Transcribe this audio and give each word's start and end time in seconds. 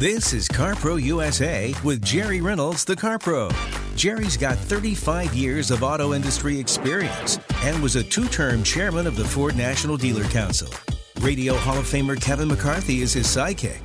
This 0.00 0.32
is 0.32 0.48
CarPro 0.48 0.98
USA 1.02 1.74
with 1.84 2.02
Jerry 2.02 2.40
Reynolds, 2.40 2.86
the 2.86 2.96
CarPro. 2.96 3.52
Jerry's 3.96 4.38
got 4.38 4.56
35 4.56 5.34
years 5.34 5.70
of 5.70 5.82
auto 5.82 6.14
industry 6.14 6.58
experience 6.58 7.38
and 7.56 7.82
was 7.82 7.96
a 7.96 8.02
two 8.02 8.26
term 8.28 8.62
chairman 8.62 9.06
of 9.06 9.14
the 9.14 9.26
Ford 9.26 9.56
National 9.56 9.98
Dealer 9.98 10.24
Council. 10.24 10.72
Radio 11.20 11.54
Hall 11.54 11.76
of 11.76 11.84
Famer 11.84 12.18
Kevin 12.18 12.48
McCarthy 12.48 13.02
is 13.02 13.12
his 13.12 13.26
sidekick. 13.26 13.82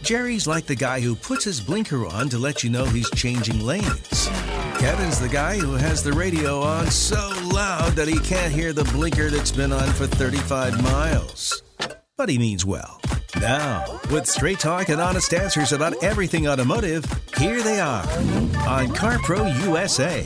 Jerry's 0.00 0.46
like 0.46 0.64
the 0.64 0.74
guy 0.74 1.00
who 1.00 1.14
puts 1.14 1.44
his 1.44 1.60
blinker 1.60 2.06
on 2.06 2.30
to 2.30 2.38
let 2.38 2.64
you 2.64 2.70
know 2.70 2.86
he's 2.86 3.10
changing 3.10 3.60
lanes. 3.60 4.30
Kevin's 4.78 5.20
the 5.20 5.28
guy 5.30 5.58
who 5.58 5.74
has 5.74 6.02
the 6.02 6.14
radio 6.14 6.62
on 6.62 6.86
so 6.86 7.30
loud 7.52 7.92
that 7.92 8.08
he 8.08 8.18
can't 8.20 8.54
hear 8.54 8.72
the 8.72 8.84
blinker 8.84 9.28
that's 9.28 9.52
been 9.52 9.70
on 9.70 9.92
for 9.92 10.06
35 10.06 10.82
miles. 10.82 11.62
But 12.16 12.30
he 12.30 12.38
means 12.38 12.64
well. 12.64 13.02
Now, 13.40 14.00
with 14.10 14.26
straight 14.26 14.58
talk 14.58 14.88
and 14.88 15.00
honest 15.00 15.32
answers 15.34 15.72
about 15.72 16.02
everything 16.02 16.48
automotive, 16.48 17.04
here 17.36 17.62
they 17.62 17.80
are 17.80 18.02
on 18.66 18.88
CarPro 18.88 19.62
USA. 19.64 20.22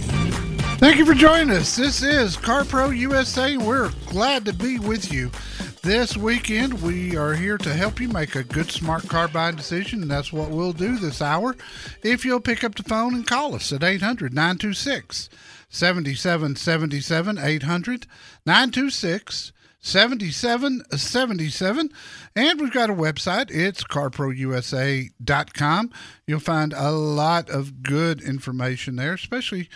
Thank 0.79 0.97
you 0.97 1.05
for 1.05 1.15
joining 1.15 1.51
us. 1.51 1.75
This 1.75 2.03
is 2.03 2.37
CarPro 2.37 2.97
USA, 2.97 3.57
we're 3.57 3.91
glad 4.07 4.45
to 4.45 4.53
be 4.53 4.79
with 4.79 5.13
you. 5.13 5.31
This 5.83 6.17
weekend, 6.17 6.83
we 6.83 7.17
are 7.17 7.35
here 7.35 7.59
to 7.59 7.75
help 7.75 8.01
you 8.01 8.09
make 8.09 8.37
a 8.37 8.45
good, 8.45 8.71
smart 8.71 9.09
car 9.09 9.29
buying 9.29 9.57
decision, 9.57 10.03
and 10.03 10.11
that's 10.11 10.33
what 10.33 10.51
we'll 10.51 10.73
do 10.73 10.97
this 10.97 11.21
hour. 11.21 11.57
If 12.03 12.25
you'll 12.25 12.41
pick 12.41 12.63
up 12.63 12.77
the 12.77 12.83
phone 12.85 13.15
and 13.15 13.27
call 13.27 13.55
us 13.55 13.73
at 13.73 13.83
800 13.83 14.33
926 14.33 15.29
7777, 15.69 17.39
800 17.39 18.07
926 18.47 19.53
7777 19.81 21.91
and 22.37 22.61
we've 22.61 22.73
got 22.73 22.91
a 22.91 22.95
website. 22.95 23.51
It's 23.51 23.83
carprousa.com 23.85 25.91
you'll 26.27 26.41
find 26.41 26.75
a 26.75 26.93
lot 26.93 27.49
of 27.49 27.83
good 27.83 28.21
information 28.21 28.97
there 28.97 29.15
especially 29.15 29.71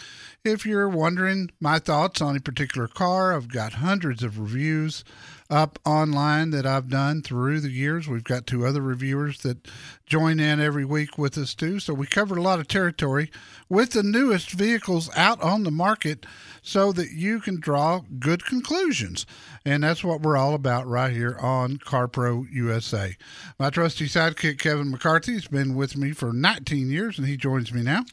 if 0.45 0.67
you're 0.67 0.89
wondering 0.89 1.51
my 1.59 1.79
thoughts 1.79 2.21
on 2.21 2.37
a 2.37 2.41
particular 2.41 2.87
car. 2.87 3.35
I've 3.35 3.49
got 3.49 3.73
hundreds 3.75 4.23
of 4.23 4.39
reviews 4.39 5.05
up 5.51 5.79
online 5.85 6.51
that 6.51 6.67
I've 6.67 6.89
done 6.89 7.23
through 7.23 7.61
the 7.61 7.71
years. 7.71 8.09
We've 8.09 8.25
got 8.25 8.47
two 8.47 8.67
other 8.67 8.81
reviewers 8.81 9.41
that 9.43 9.69
join 10.07 10.41
in 10.41 10.61
every 10.61 10.85
week 10.85 11.19
with 11.19 11.37
us 11.37 11.55
too. 11.55 11.81
So 11.81 11.95
we 11.95 12.07
covered 12.07 12.39
a 12.39 12.43
lot 12.43 12.61
of 12.61 12.69
territory 12.69 13.31
with 13.69 13.93
the 13.93 14.03
newest 14.03 14.51
vehicles 14.51 15.11
out 15.17 15.41
on 15.43 15.63
the 15.63 15.71
market 15.71 16.27
so 16.63 16.93
that 16.93 17.13
you 17.13 17.41
can 17.41 17.61
draw 17.61 18.03
good 18.19 18.45
conclusions. 18.45 19.27
And 19.65 19.83
that's 19.83 20.03
what 20.03 20.23
we're 20.23 20.37
all 20.37 20.55
about 20.55 20.87
right 20.87 21.13
here 21.13 21.37
on 21.41 21.77
CarPro 21.77 22.47
USA. 22.53 23.17
My 23.59 23.71
trusty 23.71 24.07
sidekick, 24.07 24.59
Kevin 24.59 24.91
McCarthy, 24.91 25.35
has 25.35 25.47
been 25.47 25.75
with 25.75 25.97
me 25.97 26.13
for 26.13 26.33
19 26.33 26.91
years 26.91 27.19
and 27.19 27.27
he 27.27 27.37
joins 27.37 27.73
me 27.73 27.83
now. 27.83 28.05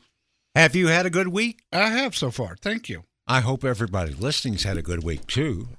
Have 0.53 0.75
you 0.75 0.88
had 0.88 1.06
a 1.06 1.09
good 1.09 1.30
week? 1.30 1.64
I 1.72 1.90
have 1.90 2.16
so 2.16 2.30
far. 2.30 2.58
Thank 2.58 2.90
you. 2.90 3.03
I 3.25 3.40
hope 3.40 3.64
everybody 3.64 4.12
listening's 4.14 4.64
had 4.64 4.78
a 4.78 4.81
good 4.81 5.03
week 5.03 5.25
too. 5.28 5.70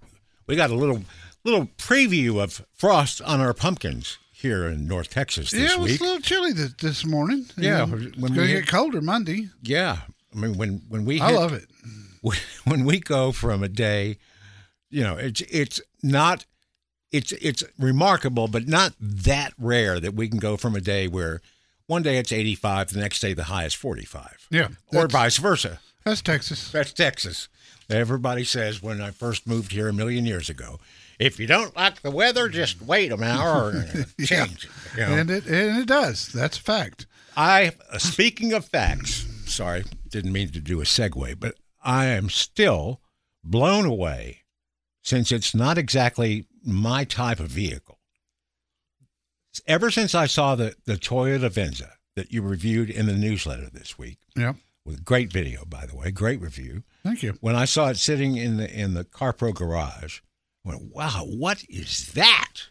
We 0.47 0.57
got 0.57 0.71
a 0.71 0.75
little 0.75 1.03
little 1.45 1.67
preview 1.79 2.43
of 2.43 2.65
frost 2.73 3.21
on 3.23 3.41
our 3.41 3.53
pumpkins 3.55 4.19
here 4.33 4.67
in 4.67 4.87
North 4.87 5.11
Texas 5.11 5.51
this 5.51 5.61
yeah, 5.71 5.77
it 5.77 5.81
was 5.81 5.93
week. 5.93 6.01
a 6.01 6.05
little 6.05 6.21
chilly 6.21 6.53
this, 6.53 6.73
this 6.75 7.05
morning. 7.05 7.47
Yeah, 7.57 7.83
And 7.85 7.93
when 7.93 8.03
it's 8.09 8.17
we 8.17 8.29
going 8.31 8.49
to 8.49 8.55
get 8.55 8.67
colder 8.69 9.01
Monday. 9.01 9.49
Yeah, 9.63 9.99
I 10.35 10.39
mean 10.39 10.57
when 10.57 10.83
when 10.89 11.05
we 11.05 11.21
I 11.21 11.29
hit- 11.31 11.37
love 11.39 11.53
it. 11.53 11.67
when 12.65 12.85
we 12.85 13.01
go 13.01 13.33
from 13.33 13.63
a 13.63 13.69
day, 13.69 14.19
you 14.91 15.03
know, 15.03 15.17
it's 15.17 15.41
it's 15.43 15.81
not 16.03 16.45
it's 17.11 17.33
it's 17.33 17.65
remarkable, 17.79 18.47
but 18.49 18.67
not 18.69 18.95
that 19.01 19.53
rare 19.59 19.99
that 20.01 20.15
we 20.15 20.29
can 20.29 20.39
go 20.39 20.57
from 20.57 20.75
a 20.77 20.81
day 20.81 21.09
where 21.09 21.41
one 21.87 22.03
day 22.03 22.17
it's 22.19 22.33
85, 22.33 22.91
the 22.91 23.01
next 23.01 23.21
day 23.21 23.35
the 23.35 23.45
high 23.45 23.65
is 23.65 23.75
45. 23.75 24.47
Yeah, 24.51 24.69
Or 24.95 25.09
vice 25.09 25.37
versa. 25.37 25.81
That's 26.05 26.23
Texas. 26.23 26.71
That's 26.71 26.93
Texas. 26.93 27.49
Everybody 27.91 28.45
says 28.45 28.81
when 28.83 29.01
I 29.01 29.11
first 29.11 29.47
moved 29.47 29.73
here 29.73 29.89
a 29.89 29.93
million 29.93 30.25
years 30.25 30.49
ago, 30.49 30.79
if 31.27 31.39
you 31.41 31.47
don't 31.47 31.75
like 31.77 32.03
the 32.03 32.11
weather, 32.11 32.49
just 32.49 32.83
wait 32.83 33.13
an 33.13 33.23
hour 33.23 33.71
and 33.71 34.07
change 34.27 34.65
it. 34.67 34.71
You 34.99 35.07
know? 35.07 35.13
And 35.15 35.31
it 35.31 35.47
and 35.47 35.79
it 35.83 35.87
does. 35.89 36.29
That's 36.29 36.59
a 36.59 36.63
fact. 36.63 37.07
I, 37.37 37.73
uh, 37.91 37.99
speaking 37.99 38.53
of 38.53 38.65
facts, 38.67 39.27
sorry, 39.47 39.85
didn't 40.09 40.33
mean 40.33 40.51
to 40.51 40.61
do 40.61 40.81
a 40.81 40.85
segue, 40.85 41.41
but 41.41 41.55
I 41.83 42.07
am 42.07 42.29
still 42.29 43.01
blown 43.43 43.87
away 43.87 44.43
since 45.03 45.33
it's 45.33 45.55
not 45.55 45.79
exactly 45.79 46.47
my 46.65 47.05
type 47.05 47.41
of 47.41 47.49
vehicle. 47.49 47.99
Ever 49.67 49.91
since 49.91 50.15
I 50.15 50.27
saw 50.27 50.55
the, 50.55 50.75
the 50.87 50.95
Toyota 50.97 51.51
Venza 51.51 51.93
that 52.17 52.33
you 52.33 52.43
reviewed 52.43 52.89
in 52.91 53.07
the 53.07 53.13
newsletter 53.17 53.69
this 53.73 53.99
week, 53.99 54.19
Yep. 54.37 54.57
with 54.85 55.05
great 55.05 55.33
video, 55.33 55.65
by 55.65 55.87
the 55.87 55.97
way, 55.97 56.11
great 56.11 56.41
review. 56.41 56.85
Thank 57.03 57.23
you. 57.23 57.37
When 57.41 57.57
I 57.57 57.65
saw 57.65 57.89
it 57.89 57.97
sitting 57.97 58.37
in 58.37 58.57
the 58.59 58.71
in 58.71 58.95
the 58.95 59.05
CarPro 59.05 59.55
garage, 59.55 60.21
went, 60.65 60.83
"Wow, 60.95 61.25
what 61.27 61.65
is 61.69 62.13
that?" 62.13 62.69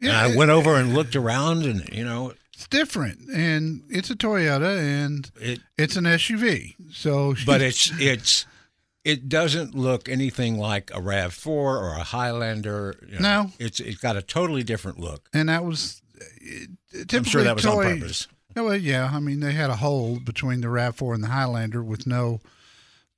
and 0.00 0.12
I 0.12 0.36
went 0.36 0.50
over 0.50 0.74
and 0.76 0.94
looked 0.94 1.16
around, 1.16 1.64
and 1.64 1.88
you 1.90 2.04
know, 2.04 2.32
It's 2.52 2.66
different, 2.68 3.28
and 3.30 3.82
it's 3.88 4.10
a 4.10 4.14
Toyota, 4.16 4.78
and 4.78 5.30
it 5.40 5.60
it's 5.78 5.96
an 5.96 6.04
SUV. 6.04 6.74
So, 6.92 7.34
but 7.46 7.62
it's 7.62 7.90
it's 8.00 8.46
it 9.04 9.28
doesn't 9.28 9.74
look 9.74 10.08
anything 10.08 10.58
like 10.58 10.90
a 10.92 11.00
RAV4 11.00 11.46
or 11.46 11.94
a 11.94 12.02
Highlander. 12.02 12.96
you 13.08 13.18
know. 13.20 13.42
No. 13.44 13.50
it's 13.58 13.80
it's 13.80 13.98
got 13.98 14.16
a 14.16 14.22
totally 14.22 14.62
different 14.62 14.98
look. 15.00 15.28
and 15.32 15.48
that 15.48 15.64
was. 15.64 16.00
I'm 17.12 17.24
sure 17.24 17.42
that 17.42 17.56
was 17.56 17.66
on 17.66 17.82
purpose. 17.82 18.28
No, 18.56 18.64
well, 18.64 18.76
yeah. 18.76 19.10
I 19.12 19.18
mean, 19.18 19.40
they 19.40 19.52
had 19.52 19.68
a 19.68 19.76
hole 19.76 20.20
between 20.20 20.60
the 20.60 20.68
RAV4 20.68 21.14
and 21.14 21.24
the 21.24 21.28
Highlander 21.28 21.82
with 21.82 22.06
no. 22.06 22.40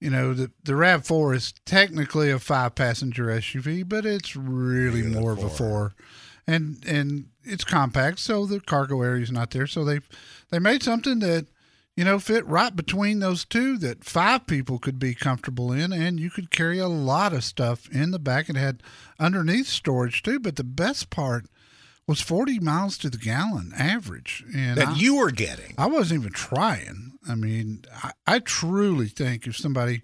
You 0.01 0.11
know, 0.11 0.34
the 0.34 0.51
the 0.62 0.73
RAV4 0.75 1.34
is 1.34 1.55
technically 1.65 2.31
a 2.31 2.39
five 2.39 2.75
passenger 2.75 3.27
SUV, 3.27 3.89
but 3.89 4.05
it's 4.05 4.37
really 4.37 5.03
more 5.03 5.33
of 5.33 5.39
a 5.39 5.49
four. 5.49 5.57
four, 5.57 5.95
and 6.47 6.84
and 6.87 7.27
it's 7.45 7.65
compact, 7.65 8.19
so 8.19 8.45
the 8.45 8.61
cargo 8.61 9.01
area 9.03 9.23
is 9.23 9.33
not 9.33 9.53
there. 9.53 9.67
So 9.67 9.85
they 9.85 10.01
they 10.51 10.59
made 10.59 10.83
something 10.83 11.20
that 11.20 11.47
you 11.97 12.05
know 12.05 12.19
fit 12.19 12.47
right 12.47 12.76
between 12.76 13.20
those 13.20 13.47
two 13.47 13.79
that 13.79 14.05
five 14.05 14.47
people 14.47 14.79
could 14.79 14.99
be 14.99 15.15
comfortable 15.15 15.73
in, 15.73 15.94
and 15.94 16.20
you 16.20 16.29
could 16.29 16.50
carry 16.50 16.79
a 16.79 16.88
lot 16.88 17.32
of 17.32 17.43
stuff 17.43 17.88
in 17.91 18.11
the 18.11 18.19
back. 18.19 18.50
It 18.50 18.56
had 18.56 18.82
underneath 19.19 19.67
storage 19.67 20.23
too, 20.23 20.38
but 20.38 20.56
the 20.56 20.65
best 20.65 21.09
part 21.09 21.47
was 22.06 22.20
40 22.20 22.61
miles 22.61 22.99
to 22.99 23.09
the 23.11 23.17
gallon 23.19 23.73
average, 23.76 24.44
and 24.55 24.76
That 24.79 24.88
I- 24.88 24.94
you 24.94 25.17
were 25.17 25.31
getting. 25.32 25.75
I 25.79 25.87
wasn't 25.87 26.20
even 26.20 26.32
trying. 26.35 27.06
I 27.28 27.34
mean, 27.34 27.84
I, 28.02 28.12
I 28.26 28.38
truly 28.38 29.08
think 29.08 29.46
if 29.46 29.56
somebody 29.56 30.02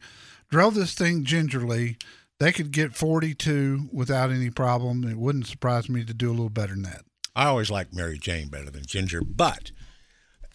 drove 0.50 0.74
this 0.74 0.94
thing 0.94 1.24
gingerly, 1.24 1.96
they 2.40 2.52
could 2.52 2.72
get 2.72 2.94
42 2.94 3.88
without 3.92 4.30
any 4.30 4.50
problem. 4.50 5.04
It 5.04 5.16
wouldn't 5.16 5.46
surprise 5.46 5.88
me 5.88 6.04
to 6.04 6.14
do 6.14 6.28
a 6.30 6.32
little 6.32 6.48
better 6.48 6.74
than 6.74 6.82
that. 6.82 7.02
I 7.34 7.46
always 7.46 7.70
liked 7.70 7.94
Mary 7.94 8.19
Jane 8.19 8.48
better 8.48 8.70
than 8.70 8.84
Ginger, 8.84 9.22
but 9.22 9.70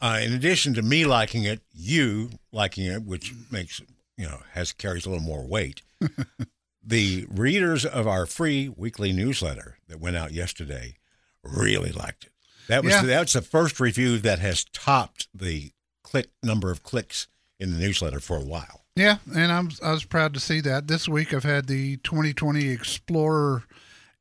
uh, 0.01 0.19
in 0.21 0.33
addition 0.33 0.73
to 0.75 0.81
me 0.81 1.05
liking 1.05 1.43
it, 1.43 1.61
you 1.73 2.29
liking 2.51 2.85
it, 2.85 3.03
which 3.03 3.33
makes 3.51 3.81
you 4.17 4.27
know 4.27 4.41
has 4.51 4.73
carries 4.73 5.05
a 5.05 5.09
little 5.09 5.23
more 5.23 5.47
weight. 5.47 5.81
the 6.83 7.25
readers 7.29 7.85
of 7.85 8.07
our 8.07 8.25
free 8.25 8.69
weekly 8.75 9.11
newsletter 9.11 9.77
that 9.87 9.99
went 9.99 10.15
out 10.15 10.31
yesterday 10.31 10.95
really 11.43 11.91
liked 11.91 12.25
it. 12.25 12.31
That 12.67 12.83
was 12.83 12.93
Yeah. 12.93 13.01
that's 13.03 13.33
the 13.33 13.41
first 13.41 13.79
review 13.79 14.17
that 14.19 14.39
has 14.39 14.63
topped 14.65 15.27
the 15.33 15.71
click 16.07 16.27
number 16.41 16.71
of 16.71 16.83
clicks 16.83 17.27
in 17.59 17.71
the 17.73 17.79
newsletter 17.79 18.19
for 18.21 18.37
a 18.37 18.43
while. 18.43 18.85
Yeah, 18.95 19.17
and 19.35 19.51
I'm 19.51 19.69
I 19.83 19.91
was 19.91 20.05
proud 20.05 20.33
to 20.35 20.39
see 20.39 20.61
that. 20.61 20.87
This 20.87 21.07
week 21.09 21.33
I've 21.33 21.43
had 21.43 21.67
the 21.67 21.97
2020 21.97 22.69
Explorer 22.69 23.63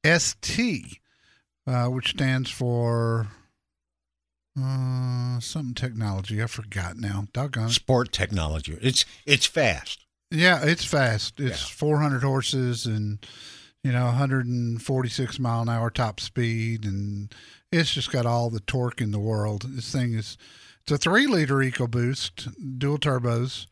ST, 0.04 0.98
uh, 1.66 1.86
which 1.86 2.10
stands 2.10 2.50
for 2.50 3.28
uh, 4.60 5.38
something 5.40 5.74
technology. 5.74 6.42
I 6.42 6.46
forgot 6.46 6.96
now. 6.96 7.26
Doggone 7.32 7.68
it. 7.68 7.72
Sport 7.72 8.12
technology. 8.12 8.76
It's 8.82 9.04
it's 9.24 9.46
fast. 9.46 10.04
Yeah, 10.30 10.62
it's 10.64 10.84
fast. 10.84 11.40
It's 11.40 11.62
Yeah. 11.70 11.74
400 11.76 12.22
horses 12.22 12.84
and 12.84 13.24
you 13.84 13.92
know 13.92 14.06
146 14.06 15.38
mile 15.38 15.62
an 15.62 15.68
hour 15.68 15.88
top 15.90 16.20
speed, 16.20 16.84
and 16.84 17.34
it's 17.70 17.92
just 17.94 18.10
got 18.10 18.26
all 18.26 18.50
the 18.50 18.60
torque 18.60 19.00
in 19.00 19.10
the 19.12 19.18
world. 19.20 19.62
This 19.68 19.90
thing 19.92 20.14
is 20.14 20.36
it's 20.86 20.92
a 20.92 20.98
three 20.98 21.26
liter 21.26 21.56
EcoBoost, 21.56 22.78
dual 22.78 22.98
turbos. 22.98 23.66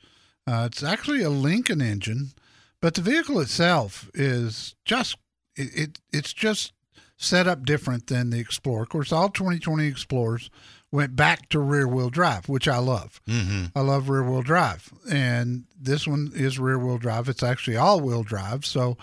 Uh, 0.48 0.68
it's 0.70 0.82
actually 0.82 1.22
a 1.22 1.30
Lincoln 1.30 1.80
engine, 1.80 2.32
but 2.80 2.94
the 2.94 3.02
vehicle 3.02 3.38
itself 3.38 4.10
is 4.14 4.74
just 4.84 5.16
it, 5.54 5.78
it 5.78 5.98
it's 6.12 6.32
just 6.32 6.72
set 7.16 7.46
up 7.46 7.64
different 7.64 8.08
than 8.08 8.30
the 8.30 8.40
Explorer. 8.40 8.82
Of 8.82 8.88
course, 8.88 9.12
all 9.12 9.28
2020 9.28 9.86
Explorers 9.86 10.50
went 10.90 11.14
back 11.14 11.48
to 11.50 11.60
rear 11.60 11.86
wheel 11.86 12.10
drive, 12.10 12.48
which 12.48 12.66
I 12.66 12.78
love. 12.78 13.20
Mm-hmm. 13.28 13.66
I 13.76 13.80
love 13.82 14.08
rear 14.08 14.24
wheel 14.24 14.42
drive, 14.42 14.92
and 15.08 15.66
this 15.80 16.08
one 16.08 16.32
is 16.34 16.58
rear 16.58 16.80
wheel 16.80 16.98
drive. 16.98 17.28
It's 17.28 17.44
actually 17.44 17.76
all 17.76 18.00
wheel 18.00 18.24
drive, 18.24 18.66
so 18.66 18.98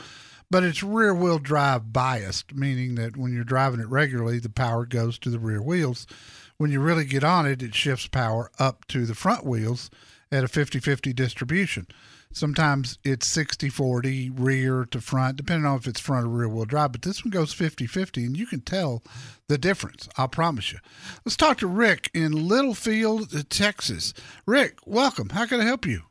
but 0.49 0.65
it's 0.65 0.83
rear 0.83 1.15
wheel 1.15 1.39
drive 1.39 1.93
biased, 1.93 2.53
meaning 2.53 2.95
that 2.95 3.15
when 3.15 3.33
you're 3.33 3.45
driving 3.45 3.79
it 3.79 3.87
regularly, 3.87 4.37
the 4.37 4.49
power 4.49 4.85
goes 4.85 5.17
to 5.19 5.29
the 5.29 5.39
rear 5.39 5.61
wheels. 5.61 6.05
When 6.61 6.71
you 6.71 6.79
really 6.79 7.05
get 7.05 7.23
on 7.23 7.47
it, 7.47 7.63
it 7.63 7.73
shifts 7.73 8.05
power 8.05 8.51
up 8.59 8.85
to 8.89 9.07
the 9.07 9.15
front 9.15 9.47
wheels 9.47 9.89
at 10.31 10.43
a 10.43 10.47
50-50 10.47 11.15
distribution. 11.15 11.87
Sometimes 12.31 12.99
it's 13.03 13.35
60-40 13.35 14.29
rear 14.35 14.85
to 14.91 15.01
front, 15.01 15.37
depending 15.37 15.65
on 15.65 15.77
if 15.77 15.87
it's 15.87 15.99
front 15.99 16.27
or 16.27 16.29
rear 16.29 16.47
wheel 16.47 16.65
drive. 16.65 16.91
But 16.91 17.01
this 17.01 17.25
one 17.25 17.31
goes 17.31 17.51
50-50, 17.55 18.27
and 18.27 18.37
you 18.37 18.45
can 18.45 18.61
tell 18.61 19.01
the 19.47 19.57
difference. 19.57 20.07
I'll 20.19 20.27
promise 20.27 20.71
you. 20.71 20.77
Let's 21.25 21.35
talk 21.35 21.57
to 21.57 21.67
Rick 21.67 22.11
in 22.13 22.47
Littlefield, 22.47 23.49
Texas. 23.49 24.13
Rick, 24.45 24.77
welcome. 24.85 25.29
How 25.29 25.47
can 25.47 25.61
I 25.61 25.63
help 25.63 25.87
you? 25.87 26.03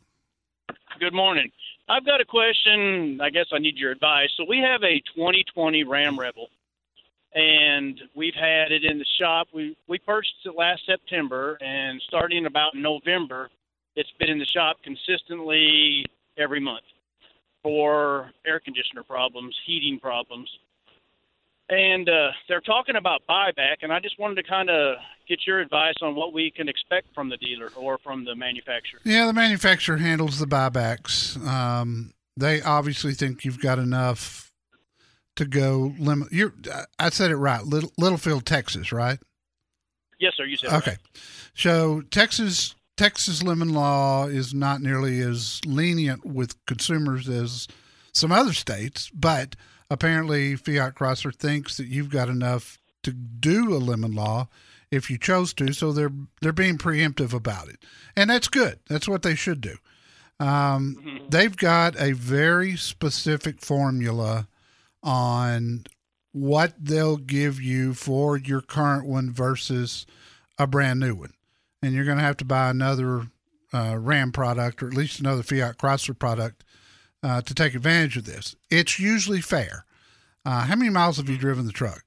Good 0.98 1.14
morning. 1.14 1.52
I've 1.88 2.04
got 2.04 2.20
a 2.20 2.24
question. 2.24 3.20
I 3.22 3.30
guess 3.30 3.46
I 3.52 3.60
need 3.60 3.76
your 3.76 3.92
advice. 3.92 4.30
So 4.36 4.44
we 4.48 4.58
have 4.58 4.82
a 4.82 4.98
2020 5.14 5.84
Ram 5.84 6.18
Rebel, 6.18 6.48
and 7.34 8.00
we've 8.14 8.34
had 8.34 8.72
it 8.72 8.84
in 8.84 8.98
the 8.98 9.06
shop. 9.20 9.48
We 9.54 9.76
we 9.88 9.98
purchased 9.98 10.44
it 10.44 10.54
last 10.56 10.82
September, 10.86 11.58
and 11.60 12.00
starting 12.08 12.46
about 12.46 12.74
November, 12.74 13.50
it's 13.96 14.10
been 14.18 14.30
in 14.30 14.38
the 14.38 14.46
shop 14.46 14.78
consistently 14.82 16.04
every 16.36 16.60
month 16.60 16.84
for 17.62 18.30
air 18.46 18.60
conditioner 18.60 19.02
problems, 19.02 19.54
heating 19.66 19.98
problems. 20.00 20.48
And 21.68 22.08
uh, 22.08 22.30
they're 22.48 22.60
talking 22.60 22.96
about 22.96 23.22
buyback, 23.28 23.76
and 23.82 23.92
I 23.92 24.00
just 24.00 24.18
wanted 24.18 24.34
to 24.36 24.42
kind 24.42 24.68
of 24.68 24.96
get 25.28 25.46
your 25.46 25.60
advice 25.60 25.94
on 26.02 26.16
what 26.16 26.32
we 26.32 26.50
can 26.50 26.68
expect 26.68 27.14
from 27.14 27.28
the 27.28 27.36
dealer 27.36 27.68
or 27.76 27.98
from 27.98 28.24
the 28.24 28.34
manufacturer. 28.34 28.98
Yeah, 29.04 29.26
the 29.26 29.32
manufacturer 29.32 29.98
handles 29.98 30.40
the 30.40 30.46
buybacks. 30.46 31.36
Um, 31.46 32.12
they 32.36 32.60
obviously 32.60 33.12
think 33.12 33.44
you've 33.44 33.60
got 33.60 33.78
enough 33.78 34.49
to 35.40 35.46
go 35.46 35.94
limit. 35.98 36.30
You're, 36.32 36.52
I 36.98 37.08
said 37.10 37.30
it 37.30 37.36
right. 37.36 37.64
Little, 37.64 37.90
Littlefield, 37.98 38.44
Texas, 38.46 38.92
right? 38.92 39.18
Yes, 40.18 40.34
sir. 40.36 40.44
You 40.44 40.56
said 40.56 40.70
Okay. 40.74 40.90
right. 40.92 40.98
So 41.54 42.02
Texas 42.10 42.74
Texas 42.96 43.42
lemon 43.42 43.72
law 43.72 44.26
is 44.26 44.52
not 44.52 44.82
nearly 44.82 45.20
as 45.20 45.60
lenient 45.64 46.26
with 46.26 46.54
consumers 46.66 47.26
as 47.28 47.66
some 48.12 48.30
other 48.30 48.52
states, 48.52 49.10
but 49.14 49.56
apparently 49.88 50.56
Fiat 50.56 50.94
Chrysler 50.94 51.34
thinks 51.34 51.78
that 51.78 51.86
you've 51.86 52.10
got 52.10 52.28
enough 52.28 52.78
to 53.04 53.12
do 53.12 53.74
a 53.74 53.78
lemon 53.78 54.12
law 54.14 54.48
if 54.90 55.08
you 55.08 55.16
chose 55.16 55.54
to. 55.54 55.72
So 55.72 55.92
they're 55.92 56.12
they're 56.42 56.52
being 56.52 56.76
preemptive 56.76 57.32
about 57.32 57.68
it, 57.68 57.78
and 58.14 58.28
that's 58.28 58.48
good. 58.48 58.78
That's 58.88 59.08
what 59.08 59.22
they 59.22 59.34
should 59.34 59.62
do. 59.62 59.76
Um, 60.38 61.20
They've 61.30 61.56
got 61.56 61.98
a 62.00 62.12
very 62.12 62.76
specific 62.76 63.60
formula 63.62 64.48
on 65.02 65.84
what 66.32 66.74
they'll 66.78 67.16
give 67.16 67.60
you 67.60 67.94
for 67.94 68.36
your 68.36 68.60
current 68.60 69.06
one 69.06 69.32
versus 69.32 70.06
a 70.58 70.66
brand 70.66 71.00
new 71.00 71.14
one. 71.14 71.32
And 71.82 71.94
you're 71.94 72.04
going 72.04 72.18
to 72.18 72.24
have 72.24 72.36
to 72.38 72.44
buy 72.44 72.70
another 72.70 73.28
uh, 73.72 73.96
Ram 73.98 74.32
product 74.32 74.82
or 74.82 74.88
at 74.88 74.94
least 74.94 75.20
another 75.20 75.42
Fiat 75.42 75.78
Chrysler 75.78 76.18
product 76.18 76.64
uh, 77.22 77.40
to 77.42 77.54
take 77.54 77.74
advantage 77.74 78.16
of 78.16 78.24
this. 78.24 78.54
It's 78.70 78.98
usually 78.98 79.40
fair. 79.40 79.84
Uh, 80.44 80.62
how 80.62 80.76
many 80.76 80.90
miles 80.90 81.16
have 81.16 81.28
you 81.28 81.36
driven 81.36 81.66
the 81.66 81.72
truck? 81.72 82.02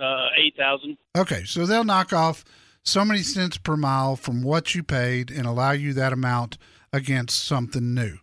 Uh, 0.00 0.28
eight 0.36 0.56
thousand. 0.56 0.96
Okay, 1.16 1.42
so 1.44 1.66
they'll 1.66 1.84
knock 1.84 2.12
off 2.12 2.44
so 2.84 3.04
many 3.04 3.22
cents 3.22 3.58
per 3.58 3.76
mile 3.76 4.14
from 4.14 4.42
what 4.42 4.74
you 4.74 4.82
paid 4.82 5.30
and 5.30 5.46
allow 5.46 5.72
you 5.72 5.92
that 5.92 6.12
amount 6.12 6.56
against 6.92 7.44
something 7.44 7.94
new. 7.94 8.18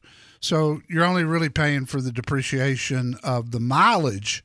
So 0.46 0.82
you're 0.88 1.04
only 1.04 1.24
really 1.24 1.50
paying 1.50 1.88
for 1.88 2.02
the 2.02 2.12
depreciation 2.12 3.16
of 3.24 3.50
the 3.50 3.60
mileage, 3.60 4.44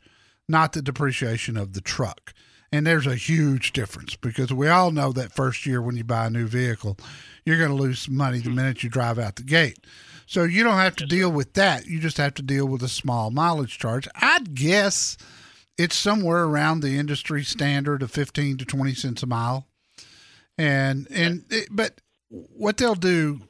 not 0.49 0.73
the 0.73 0.81
depreciation 0.81 1.59
of 1.59 1.75
the 1.75 1.83
truck. 1.83 2.33
And 2.73 2.87
there's 2.87 3.07
a 3.07 3.17
huge 3.17 3.75
difference 3.75 4.17
because 4.17 4.51
we 4.51 4.67
all 4.67 4.93
know 4.93 5.13
that 5.13 5.35
first 5.35 5.67
year 5.67 5.83
when 5.83 5.97
you 5.97 6.05
buy 6.05 6.25
a 6.25 6.31
new 6.31 6.47
vehicle, 6.47 6.97
you're 7.45 7.59
going 7.59 7.69
to 7.69 7.77
lose 7.77 7.99
some 8.01 8.17
money 8.17 8.39
the 8.39 8.49
hmm. 8.49 8.57
minute 8.57 8.83
you 8.83 8.89
drive 8.89 9.19
out 9.19 9.37
the 9.37 9.43
gate. 9.43 9.85
So 10.25 10.45
you 10.45 10.65
don't 10.65 10.77
have 10.77 10.97
to 10.97 11.07
deal 11.07 11.31
with 11.31 11.53
that. 11.53 11.85
You 11.85 12.01
just 12.01 12.17
have 12.17 12.33
to 12.35 12.43
deal 12.43 12.67
with 12.67 12.83
a 12.83 12.89
small 12.89 13.31
mileage 13.31 13.77
charge. 13.77 14.09
I'd 14.15 14.55
guess 14.55 15.19
it's 15.77 15.97
somewhere 15.97 16.45
around 16.45 16.81
the 16.81 16.97
industry 16.97 17.45
standard 17.45 18.03
of 18.03 18.11
15 18.11 18.57
to 18.57 18.65
20 18.65 18.95
cents 18.95 19.23
a 19.23 19.27
mile. 19.27 19.67
And 20.57 21.09
and 21.11 21.45
it, 21.51 21.69
but 21.71 22.01
what 22.29 22.79
they'll 22.79 22.95
do 22.95 23.43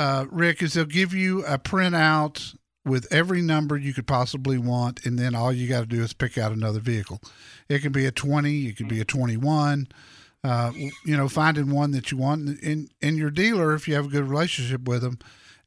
uh, 0.00 0.24
Rick 0.30 0.62
is 0.62 0.72
they'll 0.72 0.86
give 0.86 1.12
you 1.12 1.44
a 1.44 1.58
printout 1.58 2.56
with 2.86 3.06
every 3.12 3.42
number 3.42 3.76
you 3.76 3.92
could 3.92 4.06
possibly 4.06 4.56
want 4.56 5.04
and 5.04 5.18
then 5.18 5.34
all 5.34 5.52
you 5.52 5.68
got 5.68 5.80
to 5.80 5.86
do 5.86 6.02
is 6.02 6.14
pick 6.14 6.38
out 6.38 6.52
another 6.52 6.80
vehicle. 6.80 7.20
It 7.68 7.80
can 7.82 7.92
be 7.92 8.06
a 8.06 8.10
20, 8.10 8.66
it 8.66 8.78
could 8.78 8.88
be 8.88 9.02
a 9.02 9.04
21. 9.04 9.88
Uh, 10.42 10.72
you 11.04 11.14
know, 11.14 11.28
finding 11.28 11.70
one 11.70 11.90
that 11.90 12.10
you 12.10 12.16
want 12.16 12.48
in 12.60 12.88
and 13.02 13.18
your 13.18 13.30
dealer 13.30 13.74
if 13.74 13.86
you 13.86 13.94
have 13.94 14.06
a 14.06 14.08
good 14.08 14.24
relationship 14.24 14.88
with 14.88 15.02
them 15.02 15.18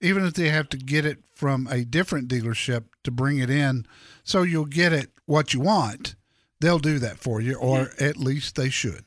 even 0.02 0.26
if 0.26 0.34
they 0.34 0.50
have 0.50 0.68
to 0.70 0.78
get 0.78 1.06
it 1.06 1.20
from 1.36 1.68
a 1.68 1.86
different 1.86 2.28
dealership 2.28 2.86
to 3.04 3.12
bring 3.12 3.38
it 3.38 3.52
in 3.52 3.86
so 4.24 4.42
you'll 4.42 4.66
get 4.66 4.92
it 4.92 5.12
what 5.28 5.54
you 5.54 5.60
want 5.60 6.16
they'll 6.60 6.80
do 6.80 6.98
that 6.98 7.20
for 7.20 7.40
you 7.40 7.54
or 7.54 7.92
at 8.00 8.18
least 8.18 8.56
they 8.56 8.72
should 8.72 9.06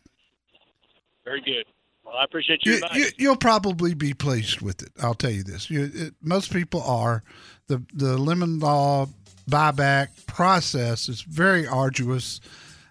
Very 1.24 1.40
good. 1.40 1.64
Well, 2.06 2.16
I 2.16 2.24
appreciate 2.24 2.64
your 2.64 2.76
you, 2.76 2.82
you, 2.94 3.06
you'll 3.18 3.36
probably 3.36 3.92
be 3.92 4.14
pleased 4.14 4.60
with 4.60 4.80
it 4.82 4.90
i'll 5.02 5.14
tell 5.14 5.30
you 5.30 5.42
this. 5.42 5.68
You, 5.70 5.90
it, 5.92 6.14
most 6.22 6.52
people 6.52 6.82
are. 6.82 7.22
The 7.66 7.82
the 7.92 8.16
lemon 8.16 8.60
law 8.60 9.08
buyback 9.50 10.26
process 10.26 11.08
is 11.08 11.22
very 11.22 11.66
arduous 11.66 12.40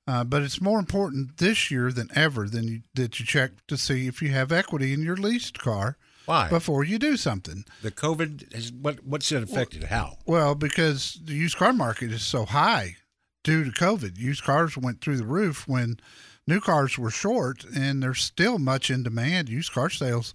Uh, 0.06 0.24
but 0.24 0.42
it's 0.42 0.60
more 0.60 0.80
important 0.80 1.38
this 1.38 1.72
year 1.72 1.90
than 1.90 2.10
ever 2.14 2.50
than 2.50 2.68
you, 2.68 2.82
that 2.94 3.20
you 3.20 3.26
check 3.26 3.52
to 3.68 3.78
see 3.78 4.06
if 4.06 4.22
you 4.22 4.30
have 4.30 4.52
equity 4.52 4.92
in 4.92 5.02
your 5.02 5.16
leased 5.16 5.60
car. 5.60 5.98
Why? 6.26 6.50
Before 6.50 6.84
you 6.84 6.98
do 7.00 7.18
something. 7.18 7.66
The 7.82 7.92
COVID 7.92 8.54
has 8.54 8.72
what? 8.72 9.04
What's 9.06 9.32
it 9.32 9.44
affected? 9.44 9.82
Well, 9.82 9.90
How? 9.90 10.18
Well, 10.26 10.56
because 10.56 11.20
the 11.24 11.34
used 11.34 11.58
car 11.58 11.74
market 11.74 12.12
is 12.12 12.24
so 12.24 12.46
high 12.46 12.98
due 13.44 13.64
to 13.64 13.72
COVID. 13.72 14.18
Used 14.18 14.44
cars 14.44 14.78
went 14.78 15.02
through 15.02 15.18
the 15.18 15.26
roof 15.26 15.68
when 15.68 16.00
new 16.48 16.62
cars 16.62 16.98
were 16.98 17.12
short, 17.12 17.66
and 17.76 18.02
there's 18.02 18.22
still 18.22 18.58
much 18.60 18.90
in 18.90 19.04
demand. 19.04 19.50
Used 19.50 19.74
car 19.74 19.90
sales 19.90 20.34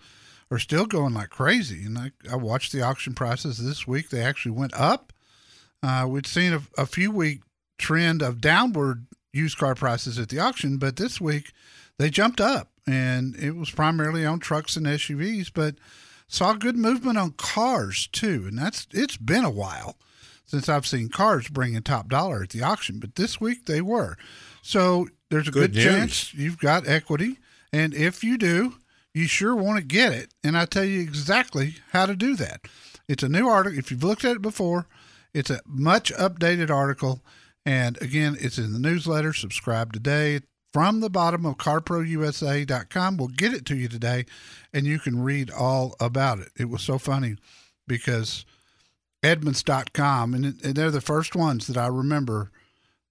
are 0.50 0.58
still 0.58 0.86
going 0.86 1.14
like 1.14 1.30
crazy. 1.30 1.84
And 1.84 1.98
I, 1.98 2.10
I 2.30 2.36
watched 2.36 2.72
the 2.72 2.82
auction 2.82 3.14
prices 3.14 3.58
this 3.58 3.86
week; 3.86 4.10
they 4.10 4.22
actually 4.22 4.52
went 4.52 4.74
up. 4.74 5.12
Uh, 5.82 6.06
we'd 6.08 6.26
seen 6.26 6.52
a, 6.52 6.62
a 6.76 6.86
few 6.86 7.10
week 7.10 7.40
trend 7.78 8.20
of 8.20 8.40
downward 8.40 9.06
used 9.32 9.56
car 9.58 9.74
prices 9.74 10.18
at 10.18 10.28
the 10.28 10.38
auction, 10.40 10.76
but 10.78 10.96
this 10.96 11.20
week 11.20 11.52
they 11.98 12.10
jumped 12.10 12.40
up, 12.40 12.70
and 12.88 13.36
it 13.36 13.54
was 13.54 13.70
primarily 13.70 14.24
on 14.24 14.38
trucks 14.38 14.76
and 14.76 14.86
SUVs, 14.86 15.50
but 15.52 15.74
saw 16.26 16.54
good 16.54 16.76
movement 16.76 17.18
on 17.18 17.32
cars 17.32 18.08
too, 18.08 18.44
and 18.48 18.58
that's 18.58 18.86
it's 18.92 19.16
been 19.16 19.44
a 19.44 19.50
while 19.50 19.96
since 20.46 20.68
I've 20.68 20.86
seen 20.86 21.10
cars 21.10 21.48
bringing 21.48 21.82
top 21.82 22.08
dollar 22.08 22.42
at 22.42 22.50
the 22.50 22.62
auction, 22.62 22.98
but 22.98 23.16
this 23.16 23.38
week 23.40 23.66
they 23.66 23.82
were. 23.82 24.16
So 24.62 25.08
there's 25.28 25.48
a 25.48 25.50
good, 25.50 25.74
good 25.74 25.82
chance 25.82 26.32
you've 26.32 26.58
got 26.58 26.88
equity, 26.88 27.38
and 27.72 27.92
if 27.92 28.24
you 28.24 28.38
do, 28.38 28.74
you 29.12 29.26
sure 29.26 29.54
want 29.54 29.78
to 29.78 29.84
get 29.84 30.12
it. 30.12 30.32
And 30.42 30.56
I 30.56 30.64
tell 30.64 30.84
you 30.84 31.00
exactly 31.00 31.76
how 31.92 32.06
to 32.06 32.16
do 32.16 32.36
that. 32.36 32.62
It's 33.06 33.22
a 33.22 33.28
new 33.28 33.48
article. 33.48 33.78
If 33.78 33.90
you've 33.90 34.04
looked 34.04 34.24
at 34.24 34.36
it 34.36 34.42
before, 34.42 34.86
it's 35.34 35.50
a 35.50 35.60
much 35.66 36.12
updated 36.14 36.70
article. 36.70 37.22
And 37.66 38.00
again, 38.00 38.36
it's 38.40 38.58
in 38.58 38.72
the 38.72 38.78
newsletter. 38.78 39.32
Subscribe 39.34 39.92
today 39.92 40.40
from 40.72 41.00
the 41.00 41.10
bottom 41.10 41.46
of 41.46 41.56
carprousa.com. 41.56 43.16
We'll 43.16 43.28
get 43.28 43.54
it 43.54 43.64
to 43.66 43.76
you 43.76 43.88
today, 43.88 44.26
and 44.72 44.86
you 44.86 44.98
can 44.98 45.22
read 45.22 45.50
all 45.50 45.96
about 46.00 46.38
it. 46.38 46.48
It 46.56 46.68
was 46.68 46.82
so 46.82 46.98
funny 46.98 47.36
because 47.86 48.44
Edmunds.com, 49.22 50.34
and, 50.34 50.44
and 50.62 50.74
they're 50.74 50.90
the 50.90 51.00
first 51.00 51.34
ones 51.34 51.66
that 51.66 51.76
I 51.76 51.88
remember 51.88 52.50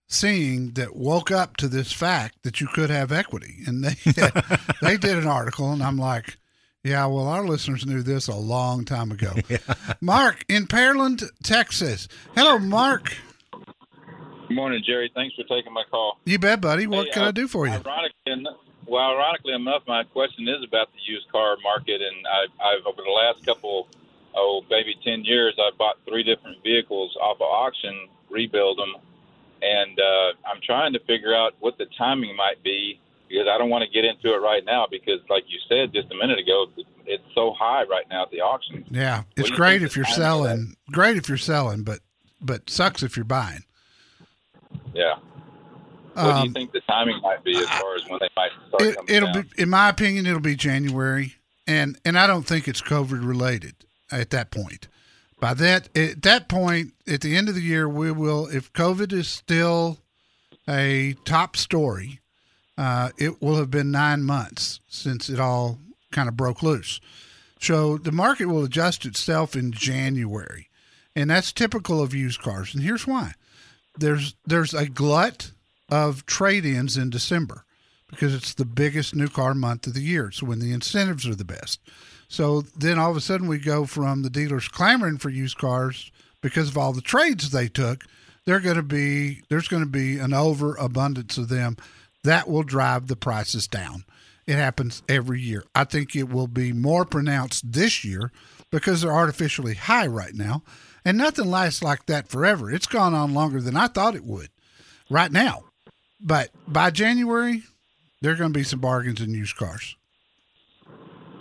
seeing 0.08 0.72
that 0.72 0.96
woke 0.96 1.32
up 1.32 1.58
to 1.58 1.68
this 1.68 1.92
fact 1.92 2.44
that 2.44 2.62
you 2.62 2.68
could 2.68 2.90
have 2.90 3.12
equity. 3.12 3.58
And 3.66 3.84
they 3.84 3.96
they 4.82 4.98
did 4.98 5.18
an 5.18 5.28
article, 5.28 5.72
and 5.72 5.84
I'm 5.84 5.98
like, 5.98 6.38
yeah, 6.84 7.06
well, 7.08 7.28
our 7.28 7.46
listeners 7.46 7.86
knew 7.86 8.02
this 8.02 8.28
a 8.30 8.36
long 8.36 8.86
time 8.86 9.12
ago. 9.12 9.34
Yeah. 9.50 9.58
Mark 10.00 10.46
in 10.48 10.68
Pearland, 10.68 11.24
Texas. 11.44 12.08
Hello, 12.36 12.58
Mark. 12.58 13.14
Good 14.48 14.56
morning, 14.56 14.82
Jerry. 14.86 15.12
Thanks 15.14 15.36
for 15.36 15.44
taking 15.44 15.74
my 15.74 15.84
call. 15.92 16.20
You 16.26 16.40
bet, 16.40 16.62
buddy. 16.62 16.88
What 16.88 17.08
hey, 17.08 17.12
can 17.14 17.24
uh, 17.24 17.28
I 17.28 17.32
do 17.32 17.48
for 17.48 17.68
you? 17.68 17.74
Ironically, 17.74 18.48
well, 18.88 19.02
ironically 19.02 19.54
enough, 19.54 19.84
my 19.88 20.04
question 20.04 20.48
is 20.48 20.64
about 20.66 20.88
the 20.94 21.00
used 21.04 21.30
car 21.32 21.58
market, 21.62 22.02
and 22.02 22.26
I, 22.26 22.44
I've 22.64 22.86
over 22.86 23.02
the 23.04 23.12
last 23.12 23.46
couple, 23.46 23.90
oh, 24.36 24.64
maybe 24.70 24.96
ten 25.04 25.26
years, 25.26 25.58
I've 25.60 25.78
bought 25.78 25.98
three 26.08 26.24
different 26.24 26.64
vehicles 26.64 27.16
off 27.22 27.38
of 27.38 27.42
auction, 27.42 28.08
rebuild 28.30 28.80
them, 28.80 28.96
and 29.62 30.00
uh, 30.00 30.50
I'm 30.50 30.62
trying 30.64 30.94
to 30.94 31.00
figure 31.00 31.36
out 31.36 31.54
what 31.60 31.78
the 31.78 31.86
timing 31.98 32.36
might 32.38 32.64
be 32.64 33.02
because 33.28 33.48
I 33.54 33.58
don't 33.58 33.70
want 33.70 33.84
to 33.84 33.90
get 33.90 34.06
into 34.06 34.34
it 34.34 34.38
right 34.38 34.64
now 34.64 34.88
because, 34.90 35.20
like 35.30 35.44
you 35.48 35.60
said 35.68 35.92
just 35.92 36.10
a 36.12 36.16
minute 36.16 36.40
ago, 36.40 36.68
it's 37.06 37.24
so 37.36 37.54
high 37.58 37.84
right 37.84 38.06
now 38.10 38.24
at 38.24 38.32
the 38.32 38.40
auction. 38.40 38.86
Yeah, 38.90 39.24
it's 39.36 39.50
great 39.50 39.84
if 39.84 39.98
you're 39.98 40.06
selling. 40.06 40.78
Great 40.92 41.18
if 41.18 41.28
you're 41.28 41.38
selling, 41.38 41.84
but 41.84 42.00
but 42.40 42.70
sucks 42.70 43.04
if 43.04 43.18
you're 43.18 43.26
buying. 43.26 43.64
Yeah. 44.98 45.16
What 46.14 46.26
um, 46.26 46.34
do 46.34 46.40
you 46.40 46.48
um, 46.48 46.54
think 46.54 46.72
the 46.72 46.82
timing 46.82 47.22
might 47.22 47.44
be 47.44 47.58
as 47.58 47.70
far 47.70 47.96
as 47.96 48.10
when 48.10 48.20
they 48.20 48.30
might 48.36 48.52
start 48.68 49.10
it, 49.10 49.22
down? 49.22 49.32
be, 49.34 49.62
in 49.62 49.70
my 49.70 49.90
opinion, 49.90 50.26
it'll 50.26 50.40
be 50.40 50.56
January, 50.56 51.36
and 51.68 51.98
and 52.04 52.18
I 52.18 52.26
don't 52.26 52.48
think 52.48 52.68
it's 52.68 52.82
COVID 52.82 53.26
related 53.26 53.76
at 54.12 54.32
that 54.32 54.50
point 54.50 54.88
by 55.40 55.54
that 55.54 55.90
at 55.96 56.22
that 56.24 56.48
point 56.48 56.94
at 57.08 57.22
the 57.22 57.36
end 57.36 57.50
of 57.50 57.56
the 57.56 57.62
year 57.62 57.88
we 57.88 58.12
will 58.12 58.48
if 58.48 58.72
covid 58.74 59.14
is 59.14 59.28
still 59.28 60.00
a 60.68 61.16
top 61.26 61.56
story 61.56 62.20
uh, 62.78 63.10
it 63.18 63.42
will 63.42 63.56
have 63.56 63.72
been 63.72 63.90
nine 63.90 64.24
months 64.24 64.80
since 64.88 65.30
it 65.30 65.40
all 65.40 65.80
kind 66.12 66.30
of 66.30 66.38
broke 66.38 66.62
loose 66.62 67.00
so 67.60 67.98
the 67.98 68.12
market 68.12 68.46
will 68.46 68.64
adjust 68.64 69.06
itself 69.06 69.56
in 69.56 69.72
january 69.72 70.70
and 71.16 71.30
that's 71.30 71.52
typical 71.52 72.02
of 72.02 72.14
used 72.14 72.42
cars 72.42 72.74
and 72.74 72.84
here's 72.84 73.08
why 73.08 73.34
there's 74.00 74.36
there's 74.46 74.74
a 74.74 74.88
glut 74.88 75.52
of 75.90 76.26
trade-ins 76.26 76.98
in 76.98 77.10
december 77.10 77.66
because 78.10 78.34
it's 78.34 78.54
the 78.54 78.66
biggest 78.66 79.16
new 79.16 79.28
car 79.28 79.54
month 79.54 79.88
of 79.88 79.94
the 79.94 80.02
year 80.02 80.32
so 80.32 80.46
when 80.46 80.60
the 80.60 80.74
incentives 80.74 81.28
are 81.28 81.36
the 81.36 81.46
best 81.46 81.80
so 82.28 82.62
then 82.62 83.00
all 83.00 83.12
of 83.12 83.18
a 83.18 83.22
sudden 83.22 83.48
we 83.48 83.58
go 83.58 83.86
from 83.86 84.22
the 84.22 84.30
dealers 84.30 84.68
clamoring 84.68 85.18
for 85.18 85.30
used 85.30 85.58
cars 85.58 86.12
because 86.42 86.70
of 86.70 86.78
all 86.78 86.94
the 86.94 87.02
trades 87.02 87.50
they 87.50 87.68
took. 87.68 88.04
They're 88.46 88.60
going 88.60 88.78
to 88.78 88.84
be 88.84 89.42
there's 89.50 89.68
going 89.68 89.84
to 89.84 89.90
be 89.90 90.18
an 90.20 90.34
overabundance 90.34 91.38
of 91.38 91.50
them 91.50 91.78
that 92.24 92.48
will 92.48 92.64
drive 92.64 93.08
the 93.08 93.16
prices 93.16 93.68
down. 93.68 94.06
It 94.46 94.56
happens 94.56 95.04
every 95.10 95.42
year. 95.42 95.64
I 95.76 95.84
think 95.84 96.16
it 96.16 96.30
will 96.30 96.48
be 96.48 96.72
more 96.72 97.04
pronounced 97.04 97.72
this 97.74 98.06
year 98.06 98.32
because 98.72 99.02
they're 99.02 99.12
artificially 99.12 99.76
high 99.76 100.08
right 100.08 100.34
now, 100.34 100.64
and 101.08 101.18
nothing 101.18 101.50
lasts 101.50 101.82
like 101.82 102.06
that 102.08 102.28
forever. 102.28 102.70
It's 102.70 102.86
gone 102.86 103.14
on 103.14 103.34
longer 103.34 103.62
than 103.62 103.78
I 103.78 103.88
thought 103.88 104.14
it 104.14 104.26
would 104.26 104.50
right 105.10 105.32
now. 105.32 105.64
But 106.20 106.50
by 106.68 106.92
January, 106.92 107.64
there 108.22 108.34
are 108.34 108.36
going 108.36 108.52
to 108.52 108.60
be 108.60 108.66
some 108.66 108.82
bargains 108.82 109.22
in 109.22 109.34
used 109.34 109.56
cars. 109.56 109.96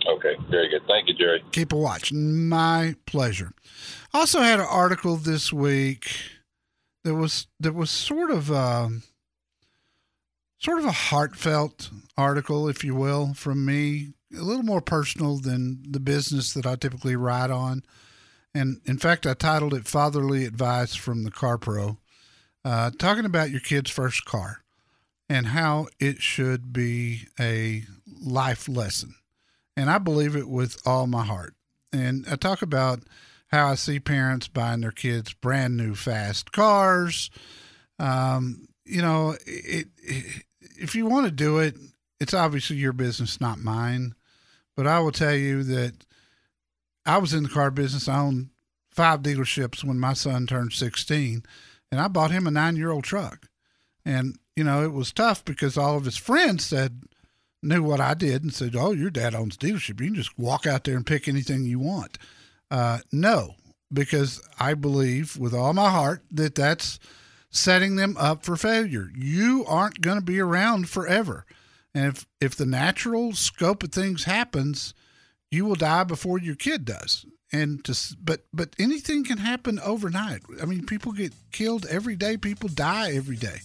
Okay, 0.07 0.37
very 0.49 0.69
good. 0.69 0.83
Thank 0.87 1.09
you, 1.09 1.15
Jerry. 1.15 1.43
Keep 1.51 1.73
a 1.73 1.75
watch. 1.75 2.13
My 2.13 2.95
pleasure. 3.05 3.51
Also 4.13 4.39
had 4.39 4.61
an 4.61 4.67
article 4.69 5.17
this 5.17 5.51
week 5.51 6.15
that 7.03 7.15
was 7.15 7.47
that 7.59 7.75
was 7.75 7.91
sort 7.91 8.31
of 8.31 8.49
a, 8.49 8.55
um, 8.55 9.03
sort 10.59 10.79
of 10.79 10.85
a 10.85 10.93
heartfelt 10.93 11.89
article, 12.17 12.69
if 12.69 12.85
you 12.85 12.95
will, 12.95 13.33
from 13.33 13.65
me. 13.65 14.13
A 14.33 14.43
little 14.43 14.63
more 14.63 14.81
personal 14.81 15.39
than 15.39 15.83
the 15.91 15.99
business 15.99 16.53
that 16.53 16.65
I 16.65 16.75
typically 16.75 17.17
write 17.17 17.51
on. 17.51 17.83
And 18.53 18.81
in 18.85 18.97
fact, 18.97 19.25
I 19.25 19.33
titled 19.33 19.73
it 19.73 19.87
Fatherly 19.87 20.45
Advice 20.45 20.95
from 20.95 21.23
the 21.23 21.31
Car 21.31 21.57
Pro, 21.57 21.97
uh, 22.65 22.91
talking 22.97 23.25
about 23.25 23.51
your 23.51 23.59
kid's 23.59 23.91
first 23.91 24.25
car 24.25 24.63
and 25.29 25.47
how 25.47 25.87
it 25.99 26.21
should 26.21 26.73
be 26.73 27.27
a 27.39 27.83
life 28.21 28.67
lesson 28.67 29.15
and 29.77 29.91
I 29.91 29.99
believe 29.99 30.35
it 30.35 30.49
with 30.49 30.81
all 30.85 31.05
my 31.07 31.23
heart. 31.23 31.53
And 31.93 32.25
I 32.29 32.35
talk 32.35 32.63
about 32.63 33.03
how 33.49 33.67
I 33.67 33.75
see 33.75 33.99
parents 33.99 34.47
buying 34.47 34.81
their 34.81 34.91
kids 34.91 35.33
brand 35.33 35.77
new 35.77 35.93
fast 35.93 36.51
cars. 36.51 37.29
Um, 37.99 38.67
you 38.83 39.01
know, 39.01 39.37
it, 39.45 39.87
it, 39.97 40.43
if 40.59 40.95
you 40.95 41.05
want 41.05 41.27
to 41.27 41.31
do 41.31 41.59
it, 41.59 41.75
it's 42.19 42.33
obviously 42.33 42.77
your 42.77 42.91
business, 42.91 43.39
not 43.39 43.59
mine. 43.59 44.15
But 44.75 44.87
I 44.87 44.99
will 44.99 45.11
tell 45.11 45.35
you 45.35 45.63
that 45.63 45.93
I 47.07 47.17
was 47.17 47.33
in 47.33 47.43
the 47.43 47.49
car 47.49 47.71
business. 47.71 48.07
I 48.07 48.19
owned 48.19 48.49
five 48.91 49.21
dealerships 49.21 49.83
when 49.83 49.99
my 49.99 50.13
son 50.13 50.45
turned 50.45 50.73
16, 50.73 51.43
and 51.91 52.01
I 52.01 52.07
bought 52.07 52.31
him 52.31 52.45
a 52.45 52.51
nine 52.51 52.75
year 52.75 52.91
old 52.91 53.03
truck. 53.03 53.47
And, 54.05 54.37
you 54.55 54.63
know, 54.63 54.83
it 54.83 54.93
was 54.93 55.11
tough 55.11 55.43
because 55.43 55.77
all 55.77 55.97
of 55.97 56.05
his 56.05 56.17
friends 56.17 56.65
said, 56.65 57.01
knew 57.63 57.83
what 57.83 57.99
I 57.99 58.13
did 58.13 58.43
and 58.43 58.53
said, 58.53 58.75
"Oh, 58.75 58.91
your 58.91 59.09
dad 59.09 59.35
owns 59.35 59.57
dealership. 59.57 59.99
You 59.99 60.07
can 60.07 60.15
just 60.15 60.37
walk 60.37 60.65
out 60.65 60.83
there 60.83 60.95
and 60.95 61.05
pick 61.05 61.27
anything 61.27 61.65
you 61.65 61.79
want." 61.79 62.17
Uh, 62.69 62.99
no, 63.11 63.55
because 63.91 64.41
I 64.59 64.73
believe 64.73 65.37
with 65.37 65.53
all 65.53 65.73
my 65.73 65.89
heart 65.89 66.23
that 66.31 66.55
that's 66.55 66.99
setting 67.49 67.95
them 67.95 68.15
up 68.17 68.43
for 68.43 68.57
failure. 68.57 69.09
You 69.15 69.65
aren't 69.67 70.01
going 70.01 70.19
to 70.19 70.25
be 70.25 70.39
around 70.39 70.89
forever, 70.89 71.45
and 71.93 72.05
if 72.05 72.25
if 72.39 72.55
the 72.55 72.65
natural 72.65 73.33
scope 73.33 73.83
of 73.83 73.91
things 73.91 74.25
happens, 74.25 74.93
you 75.51 75.65
will 75.65 75.75
die 75.75 76.03
before 76.03 76.39
your 76.39 76.55
kid 76.55 76.85
does. 76.85 77.25
And 77.51 77.83
to, 77.85 77.97
but 78.21 78.41
but 78.53 78.75
anything 78.77 79.23
can 79.23 79.37
happen 79.37 79.79
overnight. 79.79 80.41
I 80.61 80.65
mean, 80.65 80.85
people 80.85 81.13
get 81.13 81.33
killed 81.51 81.85
every 81.85 82.17
day. 82.17 82.35
People 82.35 82.67
die 82.67 83.13
every 83.13 83.37
day. 83.37 83.59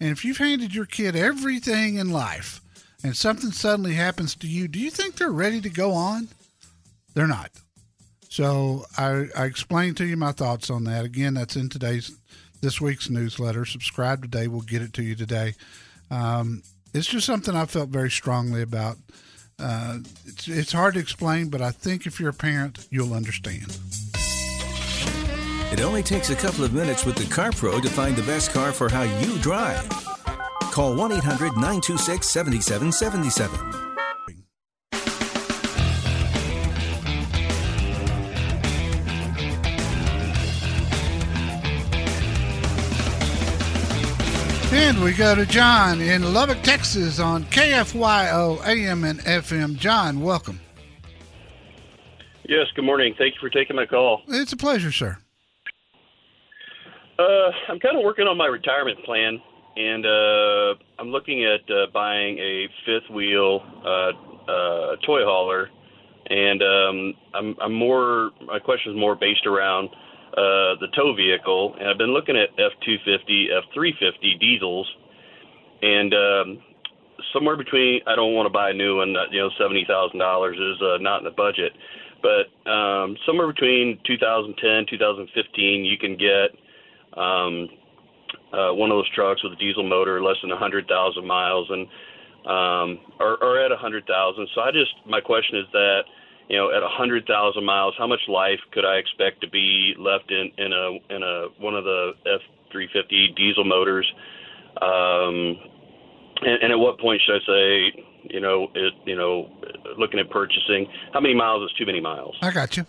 And 0.00 0.10
if 0.10 0.24
you've 0.24 0.38
handed 0.38 0.74
your 0.74 0.86
kid 0.86 1.14
everything 1.14 1.96
in 1.96 2.10
life, 2.10 2.60
and 3.04 3.16
something 3.16 3.52
suddenly 3.52 3.94
happens 3.94 4.34
to 4.36 4.48
you, 4.48 4.66
do 4.66 4.80
you 4.80 4.90
think 4.90 5.14
they're 5.14 5.30
ready 5.30 5.60
to 5.60 5.70
go 5.70 5.92
on? 5.92 6.28
They're 7.14 7.28
not. 7.28 7.50
So 8.28 8.86
I, 8.96 9.26
I 9.36 9.44
explained 9.44 9.98
to 9.98 10.06
you 10.06 10.16
my 10.16 10.32
thoughts 10.32 10.70
on 10.70 10.84
that. 10.84 11.04
Again, 11.04 11.34
that's 11.34 11.54
in 11.54 11.68
today's 11.68 12.10
this 12.60 12.80
week's 12.80 13.10
newsletter. 13.10 13.64
Subscribe 13.64 14.22
today. 14.22 14.48
We'll 14.48 14.62
get 14.62 14.82
it 14.82 14.94
to 14.94 15.02
you 15.02 15.14
today. 15.14 15.54
Um, 16.10 16.62
it's 16.94 17.08
just 17.08 17.26
something 17.26 17.54
I 17.54 17.66
felt 17.66 17.90
very 17.90 18.10
strongly 18.10 18.62
about. 18.62 18.96
Uh, 19.62 19.98
it's, 20.26 20.48
it's 20.48 20.72
hard 20.72 20.94
to 20.94 21.00
explain, 21.00 21.48
but 21.48 21.60
I 21.60 21.70
think 21.70 22.06
if 22.06 22.18
you're 22.18 22.30
a 22.30 22.34
parent, 22.34 22.86
you'll 22.90 23.14
understand. 23.14 23.78
It 25.72 25.80
only 25.80 26.02
takes 26.02 26.30
a 26.30 26.36
couple 26.36 26.64
of 26.64 26.74
minutes 26.74 27.06
with 27.06 27.16
the 27.16 27.32
Car 27.32 27.52
Pro 27.52 27.80
to 27.80 27.88
find 27.88 28.14
the 28.14 28.22
best 28.24 28.52
car 28.52 28.72
for 28.72 28.90
how 28.90 29.02
you 29.02 29.38
drive. 29.38 29.88
Call 30.72 30.94
1 30.94 31.12
800 31.12 31.54
926 31.54 32.28
7777. 32.28 33.81
And 44.84 45.00
we 45.00 45.12
go 45.12 45.36
to 45.36 45.46
John 45.46 46.00
in 46.00 46.34
Lubbock, 46.34 46.60
Texas 46.62 47.20
on 47.20 47.44
KFYO 47.44 48.66
AM 48.66 49.04
and 49.04 49.20
FM. 49.20 49.76
John, 49.76 50.20
welcome. 50.20 50.60
Yes, 52.48 52.66
good 52.74 52.84
morning. 52.84 53.14
Thank 53.16 53.34
you 53.34 53.40
for 53.40 53.48
taking 53.48 53.76
my 53.76 53.86
call. 53.86 54.22
It's 54.26 54.52
a 54.52 54.56
pleasure, 54.56 54.90
sir. 54.90 55.18
Uh, 57.16 57.22
I'm 57.68 57.78
kind 57.78 57.96
of 57.96 58.02
working 58.02 58.26
on 58.26 58.36
my 58.36 58.46
retirement 58.46 58.98
plan, 59.04 59.40
and 59.76 60.04
uh, 60.04 60.74
I'm 60.98 61.10
looking 61.10 61.44
at 61.44 61.60
uh, 61.72 61.86
buying 61.94 62.38
a 62.38 62.66
fifth 62.84 63.08
wheel 63.14 63.62
uh, 63.86 64.50
uh, 64.50 64.96
toy 65.06 65.22
hauler. 65.22 65.70
And 66.28 66.60
um, 66.60 67.14
I'm, 67.34 67.56
I'm 67.62 67.72
more. 67.72 68.32
My 68.44 68.58
question 68.58 68.92
is 68.92 68.98
more 68.98 69.14
based 69.14 69.46
around 69.46 69.90
uh, 70.32 70.80
the 70.80 70.88
tow 70.96 71.14
vehicle, 71.14 71.76
and 71.78 71.88
I've 71.88 71.98
been 71.98 72.12
looking 72.12 72.36
at 72.36 72.56
F250, 72.56 73.48
F350 73.76 74.40
diesels, 74.40 74.90
and 75.82 76.14
um, 76.14 76.62
somewhere 77.32 77.56
between. 77.56 78.00
I 78.06 78.16
don't 78.16 78.34
want 78.34 78.46
to 78.46 78.52
buy 78.52 78.70
a 78.70 78.74
new 78.74 78.96
one. 78.96 79.14
You 79.30 79.40
know, 79.40 79.50
seventy 79.58 79.84
thousand 79.86 80.18
dollars 80.18 80.56
is 80.56 80.80
uh, 80.82 80.98
not 81.00 81.18
in 81.18 81.24
the 81.24 81.36
budget, 81.36 81.72
but 82.22 82.48
um, 82.70 83.16
somewhere 83.26 83.46
between 83.46 83.98
2010, 84.06 84.86
2015, 84.88 85.84
you 85.84 85.98
can 85.98 86.16
get 86.16 86.54
um, 87.18 87.68
uh, 88.52 88.72
one 88.72 88.90
of 88.90 88.96
those 88.96 89.10
trucks 89.10 89.42
with 89.42 89.52
a 89.52 89.56
diesel 89.56 89.82
motor, 89.82 90.22
less 90.22 90.36
than 90.40 90.50
100,000 90.50 91.26
miles, 91.26 91.68
and 91.70 91.86
um, 92.46 92.98
or, 93.20 93.42
or 93.42 93.60
at 93.60 93.70
100,000. 93.70 94.48
So 94.54 94.60
I 94.60 94.70
just 94.72 94.92
my 95.06 95.20
question 95.20 95.58
is 95.58 95.66
that 95.72 96.02
you 96.52 96.58
know, 96.58 96.70
at 96.70 96.82
100,000 96.82 97.64
miles, 97.64 97.94
how 97.96 98.06
much 98.06 98.20
life 98.28 98.60
could 98.72 98.84
I 98.84 98.96
expect 98.96 99.40
to 99.40 99.48
be 99.48 99.94
left 99.98 100.30
in, 100.30 100.50
in 100.58 100.70
a 100.70 101.14
in 101.14 101.22
a 101.22 101.46
one 101.58 101.74
of 101.74 101.84
the 101.84 102.12
F350 102.70 103.34
diesel 103.34 103.64
motors? 103.64 104.06
Um, 104.82 105.56
and, 106.42 106.62
and 106.62 106.72
at 106.72 106.78
what 106.78 107.00
point 107.00 107.22
should 107.24 107.36
I 107.36 107.46
say, 107.46 108.04
you 108.24 108.40
know, 108.40 108.68
it, 108.74 108.92
you 109.06 109.16
know, 109.16 109.50
looking 109.96 110.20
at 110.20 110.28
purchasing, 110.28 110.88
how 111.14 111.20
many 111.20 111.34
miles 111.34 111.70
is 111.70 111.76
too 111.78 111.86
many 111.86 112.00
miles? 112.00 112.36
I 112.42 112.50
got 112.50 112.76
you. 112.76 112.84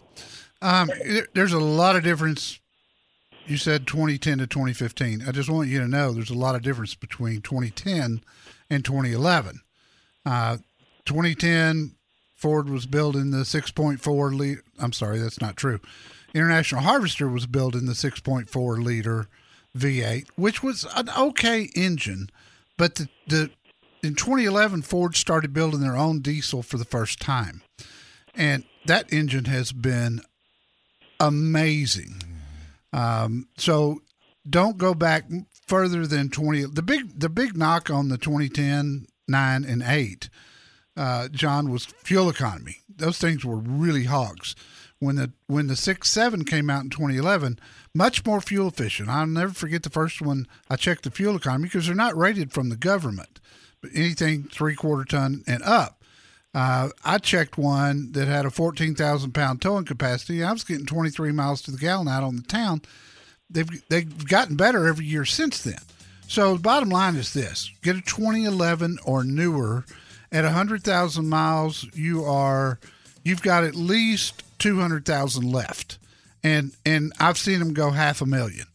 Um, 0.61 0.91
there's 1.33 1.53
a 1.53 1.59
lot 1.59 1.95
of 1.95 2.03
difference. 2.03 2.59
You 3.45 3.55
said 3.55 3.87
2010 3.87 4.39
to 4.39 4.47
2015. 4.47 5.23
I 5.25 5.31
just 5.31 5.49
want 5.49 5.69
you 5.69 5.79
to 5.79 5.87
know 5.87 6.11
there's 6.11 6.29
a 6.29 6.37
lot 6.37 6.55
of 6.55 6.63
difference 6.63 6.95
between 6.95 7.39
2010 7.41 8.23
and 8.69 8.83
2011. 8.83 9.61
Uh, 10.25 10.57
2010 11.05 11.95
Ford 12.43 12.69
was 12.69 12.85
building 12.85 13.31
the 13.31 13.45
6.4 13.45 14.37
liter. 14.37 14.63
I'm 14.77 14.91
sorry, 14.91 15.17
that's 15.17 15.39
not 15.39 15.55
true. 15.55 15.79
International 16.33 16.81
Harvester 16.81 17.29
was 17.29 17.45
building 17.45 17.85
the 17.85 17.93
6.4 17.93 18.83
liter 18.83 19.29
V8, 19.77 20.27
which 20.35 20.61
was 20.61 20.85
an 20.93 21.09
okay 21.17 21.69
engine, 21.73 22.29
but 22.77 22.95
the, 22.95 23.07
the 23.27 23.49
in 24.03 24.15
2011 24.15 24.81
Ford 24.81 25.15
started 25.15 25.53
building 25.53 25.79
their 25.79 25.95
own 25.95 26.19
diesel 26.19 26.61
for 26.61 26.77
the 26.77 26.83
first 26.83 27.21
time, 27.21 27.61
and 28.35 28.65
that 28.87 29.13
engine 29.13 29.45
has 29.45 29.71
been 29.71 30.19
amazing. 31.21 32.23
Um, 32.91 33.47
so 33.57 34.01
don't 34.49 34.77
go 34.77 34.93
back 34.93 35.23
further 35.65 36.05
than 36.05 36.27
20. 36.27 36.65
The 36.65 36.81
big 36.81 37.17
the 37.17 37.29
big 37.29 37.55
knock 37.55 37.89
on 37.89 38.09
the 38.09 38.17
2010 38.17 39.07
nine 39.29 39.63
and 39.63 39.81
eight 39.81 40.27
uh, 40.95 41.27
John, 41.29 41.71
was 41.71 41.85
fuel 41.85 42.29
economy. 42.29 42.77
Those 42.87 43.17
things 43.17 43.43
were 43.43 43.57
really 43.57 44.05
hogs. 44.05 44.55
When 44.99 45.17
the 45.17 45.31
when 45.47 45.67
the 45.67 45.75
six 45.75 46.09
seven 46.09 46.45
came 46.45 46.69
out 46.69 46.83
in 46.83 46.89
2011, 46.89 47.59
much 47.93 48.25
more 48.25 48.39
fuel 48.39 48.69
efficient. 48.69 49.09
I'll 49.09 49.27
never 49.27 49.53
forget 49.53 49.83
the 49.83 49.89
first 49.89 50.21
one. 50.21 50.47
I 50.69 50.77
checked 50.77 51.03
the 51.03 51.11
fuel 51.11 51.35
economy 51.35 51.65
because 51.65 51.87
they're 51.87 51.95
not 51.95 52.15
rated 52.15 52.53
from 52.53 52.69
the 52.69 52.77
government, 52.77 53.41
but 53.81 53.91
anything 53.93 54.43
three 54.45 54.75
quarter 54.75 55.03
ton 55.03 55.43
and 55.45 55.61
up. 55.63 56.03
Uh, 56.53 56.89
I 57.03 57.17
checked 57.17 57.57
one 57.57 58.11
that 58.11 58.27
had 58.27 58.45
a 58.45 58.51
14,000 58.51 59.31
pound 59.33 59.61
towing 59.61 59.85
capacity. 59.85 60.43
I 60.43 60.51
was 60.51 60.63
getting 60.63 60.85
23 60.85 61.31
miles 61.31 61.61
to 61.63 61.71
the 61.71 61.77
gallon 61.77 62.07
out 62.07 62.23
on 62.23 62.35
the 62.35 62.43
town. 62.43 62.81
They've 63.49 63.87
they've 63.89 64.27
gotten 64.27 64.55
better 64.55 64.87
every 64.87 65.05
year 65.05 65.25
since 65.25 65.61
then. 65.61 65.79
So 66.27 66.53
the 66.53 66.61
bottom 66.61 66.89
line 66.89 67.15
is 67.15 67.33
this: 67.33 67.71
get 67.81 67.95
a 67.95 68.01
2011 68.01 68.99
or 69.05 69.23
newer 69.23 69.85
at 70.33 70.43
100,000 70.43 71.29
miles, 71.29 71.87
you 71.93 72.25
are 72.25 72.79
you've 73.23 73.43
got 73.43 73.63
at 73.63 73.75
least 73.75 74.43
200,000 74.59 75.49
left. 75.49 75.99
And 76.43 76.73
and 76.85 77.13
I've 77.19 77.37
seen 77.37 77.59
them 77.59 77.73
go 77.73 77.91
half 77.91 78.21
a 78.21 78.25
million. 78.25 78.65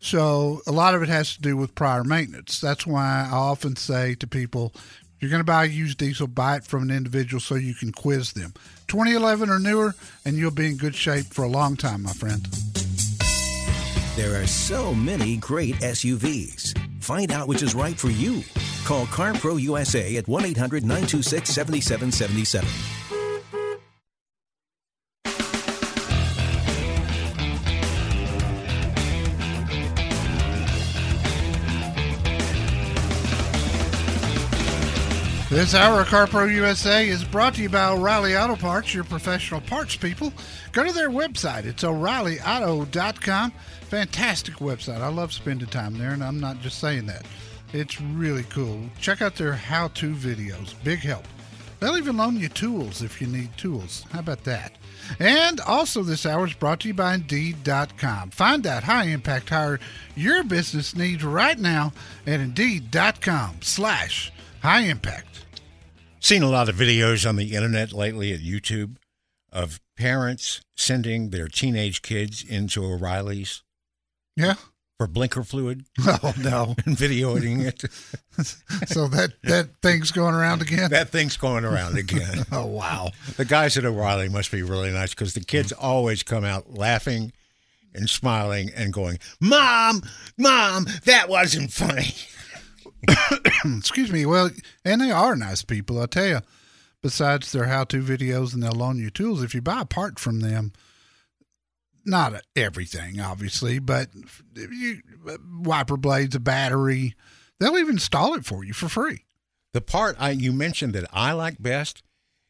So 0.00 0.60
a 0.66 0.72
lot 0.72 0.94
of 0.94 1.02
it 1.02 1.08
has 1.08 1.34
to 1.36 1.40
do 1.40 1.56
with 1.56 1.74
prior 1.74 2.04
maintenance. 2.04 2.60
That's 2.60 2.86
why 2.86 3.26
I 3.30 3.34
often 3.34 3.76
say 3.76 4.14
to 4.16 4.26
people, 4.26 4.74
you're 5.18 5.30
going 5.30 5.40
to 5.40 5.44
buy 5.44 5.64
a 5.64 5.68
used 5.68 5.96
diesel, 5.96 6.26
buy 6.26 6.56
it 6.56 6.64
from 6.64 6.82
an 6.82 6.90
individual 6.90 7.40
so 7.40 7.54
you 7.54 7.72
can 7.72 7.92
quiz 7.92 8.34
them. 8.34 8.52
2011 8.88 9.48
or 9.48 9.58
newer, 9.58 9.94
and 10.26 10.36
you'll 10.36 10.50
be 10.50 10.66
in 10.66 10.76
good 10.76 10.94
shape 10.94 11.24
for 11.26 11.44
a 11.44 11.48
long 11.48 11.76
time, 11.76 12.02
my 12.02 12.12
friend. 12.12 12.46
There 14.16 14.38
are 14.38 14.46
so 14.46 14.92
many 14.92 15.38
great 15.38 15.76
SUVs. 15.76 16.76
Find 17.02 17.32
out 17.32 17.48
which 17.48 17.62
is 17.62 17.74
right 17.74 17.98
for 17.98 18.10
you. 18.10 18.42
Call 18.84 19.06
CarPro 19.06 19.60
USA 19.60 20.16
at 20.16 20.28
1 20.28 20.44
800 20.44 20.82
926 20.84 21.50
7777. 21.50 23.04
This 35.54 35.72
hour 35.72 36.00
of 36.00 36.08
CarPro 36.08 36.52
USA 36.52 37.08
is 37.08 37.22
brought 37.22 37.54
to 37.54 37.62
you 37.62 37.68
by 37.68 37.90
O'Reilly 37.90 38.36
Auto 38.36 38.56
Parts, 38.56 38.92
your 38.92 39.04
professional 39.04 39.60
parts 39.60 39.94
people. 39.94 40.32
Go 40.72 40.82
to 40.82 40.92
their 40.92 41.10
website. 41.10 41.64
It's 41.64 41.84
o'ReillyAuto.com. 41.84 43.52
Fantastic 43.88 44.54
website. 44.56 45.00
I 45.00 45.08
love 45.08 45.32
spending 45.32 45.68
time 45.68 45.96
there, 45.96 46.10
and 46.10 46.24
I'm 46.24 46.40
not 46.40 46.60
just 46.60 46.80
saying 46.80 47.06
that. 47.06 47.24
It's 47.72 48.00
really 48.00 48.44
cool. 48.44 48.82
Check 49.00 49.22
out 49.22 49.36
their 49.36 49.52
how 49.52 49.88
to 49.88 50.14
videos. 50.14 50.74
Big 50.84 51.00
help. 51.00 51.24
They'll 51.80 51.96
even 51.96 52.16
loan 52.16 52.36
you 52.36 52.48
tools 52.48 53.02
if 53.02 53.20
you 53.20 53.26
need 53.26 53.56
tools. 53.56 54.04
How 54.12 54.20
about 54.20 54.44
that? 54.44 54.76
And 55.18 55.60
also, 55.60 56.02
this 56.02 56.24
hour 56.24 56.46
is 56.46 56.54
brought 56.54 56.80
to 56.80 56.88
you 56.88 56.94
by 56.94 57.14
Indeed.com. 57.14 58.30
Find 58.30 58.66
out 58.66 58.84
high 58.84 59.04
impact 59.04 59.50
hire 59.50 59.80
your 60.16 60.44
business 60.44 60.96
needs 60.96 61.24
right 61.24 61.58
now 61.58 61.92
at 62.26 62.40
Indeed.com 62.40 63.56
slash 63.60 64.32
high 64.62 64.82
impact 64.82 65.44
seen 66.24 66.42
a 66.42 66.48
lot 66.48 66.70
of 66.70 66.74
videos 66.74 67.28
on 67.28 67.36
the 67.36 67.54
internet 67.54 67.92
lately 67.92 68.32
at 68.32 68.40
YouTube 68.40 68.96
of 69.52 69.78
parents 69.94 70.62
sending 70.74 71.28
their 71.28 71.48
teenage 71.48 72.00
kids 72.00 72.42
into 72.42 72.82
O'Reilly's. 72.82 73.62
Yeah. 74.34 74.54
For 74.98 75.06
blinker 75.08 75.42
fluid. 75.42 75.84
Oh 76.06 76.34
no. 76.38 76.74
and 76.86 76.96
videoing 76.96 77.64
it. 77.64 77.84
so 78.88 79.08
that 79.08 79.32
that 79.42 79.70
thing's 79.82 80.10
going 80.10 80.34
around 80.34 80.62
again. 80.62 80.90
That 80.90 81.10
thing's 81.10 81.36
going 81.36 81.64
around 81.64 81.98
again. 81.98 82.44
oh 82.52 82.66
wow. 82.66 83.10
The 83.36 83.44
guys 83.44 83.76
at 83.76 83.84
O'Reilly 83.84 84.28
must 84.28 84.52
be 84.52 84.62
really 84.62 84.90
nice 84.92 85.10
because 85.10 85.34
the 85.34 85.40
kids 85.44 85.72
mm. 85.72 85.82
always 85.82 86.22
come 86.22 86.44
out 86.44 86.74
laughing 86.74 87.32
and 87.94 88.08
smiling 88.08 88.70
and 88.76 88.92
going, 88.92 89.18
"Mom, 89.40 90.02
mom, 90.38 90.86
that 91.04 91.28
wasn't 91.28 91.72
funny." 91.72 92.14
Excuse 93.78 94.12
me. 94.12 94.26
Well, 94.26 94.50
and 94.84 95.00
they 95.00 95.10
are 95.10 95.36
nice 95.36 95.62
people, 95.62 96.00
I'll 96.00 96.06
tell 96.06 96.26
you. 96.26 96.40
besides 97.02 97.52
their 97.52 97.66
how-to 97.66 98.02
videos 98.02 98.54
and 98.54 98.62
they'll 98.62 98.72
loan 98.72 98.98
you 98.98 99.10
tools. 99.10 99.42
If 99.42 99.54
you 99.54 99.60
buy 99.60 99.82
a 99.82 99.84
part 99.84 100.18
from 100.18 100.40
them, 100.40 100.72
not 102.04 102.42
everything, 102.56 103.20
obviously, 103.20 103.78
but 103.78 104.08
you, 104.56 105.00
wiper 105.62 105.96
blades, 105.96 106.34
a 106.34 106.40
battery, 106.40 107.14
they'll 107.60 107.78
even 107.78 107.94
install 107.96 108.34
it 108.34 108.44
for 108.44 108.64
you 108.64 108.72
for 108.72 108.88
free. 108.88 109.24
The 109.72 109.80
part 109.80 110.16
I 110.18 110.30
you 110.30 110.52
mentioned 110.52 110.94
that 110.94 111.08
I 111.12 111.32
like 111.32 111.60
best 111.62 112.02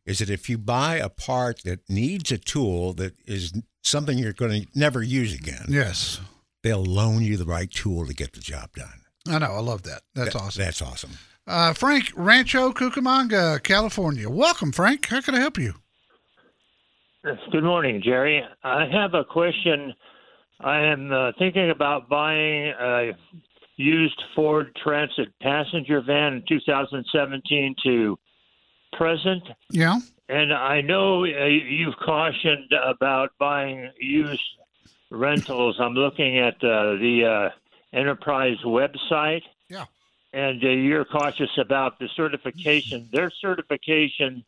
is 0.05 0.19
that 0.19 0.29
if 0.29 0.51
you 0.51 0.59
buy 0.59 0.97
a 0.97 1.09
part 1.09 1.63
that 1.65 1.89
needs 1.89 2.31
a 2.31 2.37
tool 2.39 2.93
that 2.95 3.15
is 3.27 3.53
something 3.83 4.19
you're 4.19 4.33
going 4.35 4.63
to 4.63 4.69
never 4.75 5.03
use 5.03 5.35
again, 5.35 5.65
Yes, 5.69 6.21
they'll 6.63 6.85
loan 6.85 7.23
you 7.23 7.37
the 7.37 7.47
right 7.47 7.71
tool 7.71 8.07
to 8.07 8.13
get 8.15 8.33
the 8.35 8.41
job 8.41 8.71
done. 8.75 9.01
I 9.27 9.39
know. 9.39 9.53
I 9.53 9.61
love 9.61 9.85
that. 9.85 10.03
That's 10.15 10.35
That- 10.35 10.43
awesome. 10.43 10.63
That's 10.65 10.83
awesome. 10.83 11.11
Uh, 11.47 11.73
Frank 11.75 12.11
Rancho 12.15 12.73
Cucamonga, 12.73 13.63
California. 13.63 14.29
Welcome, 14.31 14.73
Frank. 14.73 15.07
How 15.07 15.21
can 15.21 15.35
I 15.35 15.41
help 15.41 15.59
you? 15.59 15.75
Good 17.25 17.65
morning, 17.65 18.03
Jerry. 18.05 18.45
I 18.63 18.85
have 18.85 19.15
a 19.15 19.25
question. 19.25 19.95
I 20.61 20.81
am 20.81 21.11
uh, 21.11 21.33
thinking 21.39 21.71
about 21.71 22.07
buying 22.07 22.75
a 22.79 23.13
used 23.77 24.23
Ford 24.37 24.77
Transit 24.77 25.29
passenger 25.41 26.03
van 26.03 26.35
in 26.35 26.45
2017 26.47 27.77
to 27.83 28.19
present. 28.93 29.43
Yeah. 29.71 30.01
And 30.29 30.53
I 30.53 30.83
know 30.83 31.25
uh, 31.25 31.47
you've 31.47 31.97
cautioned 31.97 32.71
about 32.73 33.31
buying 33.39 33.91
used 33.99 34.43
rentals. 35.11 35.77
I'm 35.81 35.95
looking 35.95 36.39
at 36.39 36.57
uh, 36.57 36.97
the 36.97 37.51
uh, 37.55 37.97
Enterprise 37.97 38.59
website. 38.67 39.45
Yeah. 39.71 39.87
And 40.35 40.63
uh, 40.63 40.69
you're 40.69 41.07
cautious 41.07 41.57
about 41.57 41.99
the 41.99 42.09
certification. 42.15 43.09
Their 43.11 43.31
certification 43.31 44.45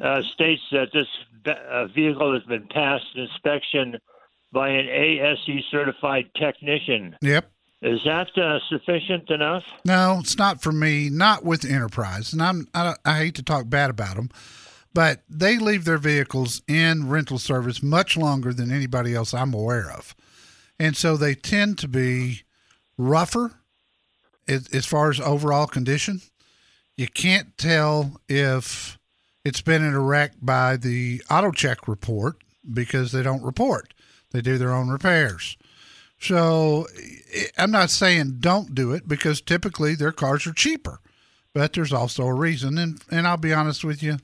uh, 0.00 0.22
states 0.34 0.62
that 0.72 0.88
this 0.92 1.06
uh, 1.46 1.86
vehicle 1.86 2.34
has 2.34 2.42
been 2.44 2.66
passed 2.68 3.06
inspection 3.14 3.98
by 4.52 4.68
an 4.68 4.88
ASE 4.88 5.64
certified 5.70 6.30
technician. 6.36 7.16
Yep. 7.20 7.50
Is 7.82 8.00
that 8.04 8.36
uh, 8.38 8.58
sufficient 8.68 9.30
enough? 9.30 9.62
No, 9.84 10.18
it's 10.20 10.38
not 10.38 10.62
for 10.62 10.72
me. 10.72 11.10
Not 11.10 11.44
with 11.44 11.64
Enterprise, 11.64 12.32
and 12.32 12.42
I'm 12.42 12.66
I, 12.74 12.94
I 13.04 13.18
hate 13.18 13.34
to 13.36 13.42
talk 13.42 13.68
bad 13.68 13.90
about 13.90 14.16
them, 14.16 14.30
but 14.94 15.22
they 15.28 15.58
leave 15.58 15.84
their 15.84 15.98
vehicles 15.98 16.62
in 16.66 17.08
rental 17.08 17.38
service 17.38 17.82
much 17.82 18.16
longer 18.16 18.54
than 18.54 18.72
anybody 18.72 19.14
else 19.14 19.34
I'm 19.34 19.52
aware 19.52 19.90
of, 19.90 20.16
and 20.78 20.96
so 20.96 21.16
they 21.18 21.34
tend 21.34 21.78
to 21.78 21.88
be 21.88 22.42
rougher 22.96 23.52
as, 24.48 24.68
as 24.72 24.86
far 24.86 25.10
as 25.10 25.20
overall 25.20 25.66
condition. 25.66 26.22
You 26.96 27.08
can't 27.08 27.58
tell 27.58 28.20
if 28.26 28.98
it's 29.46 29.60
been 29.60 29.84
in 29.84 29.94
a 29.94 30.00
wreck 30.00 30.32
by 30.42 30.76
the 30.76 31.20
AutoCheck 31.30 31.86
report 31.86 32.42
because 32.74 33.12
they 33.12 33.22
don't 33.22 33.44
report. 33.44 33.94
They 34.32 34.40
do 34.40 34.58
their 34.58 34.72
own 34.72 34.88
repairs. 34.88 35.56
So 36.18 36.88
I- 37.32 37.50
I'm 37.56 37.70
not 37.70 37.90
saying 37.90 38.38
don't 38.40 38.74
do 38.74 38.90
it 38.90 39.06
because 39.06 39.40
typically 39.40 39.94
their 39.94 40.10
cars 40.10 40.48
are 40.48 40.52
cheaper, 40.52 40.98
but 41.54 41.74
there's 41.74 41.92
also 41.92 42.24
a 42.26 42.34
reason. 42.34 42.76
And 42.76 43.00
and 43.08 43.24
I'll 43.24 43.36
be 43.36 43.54
honest 43.54 43.84
with 43.84 44.02
you, 44.02 44.18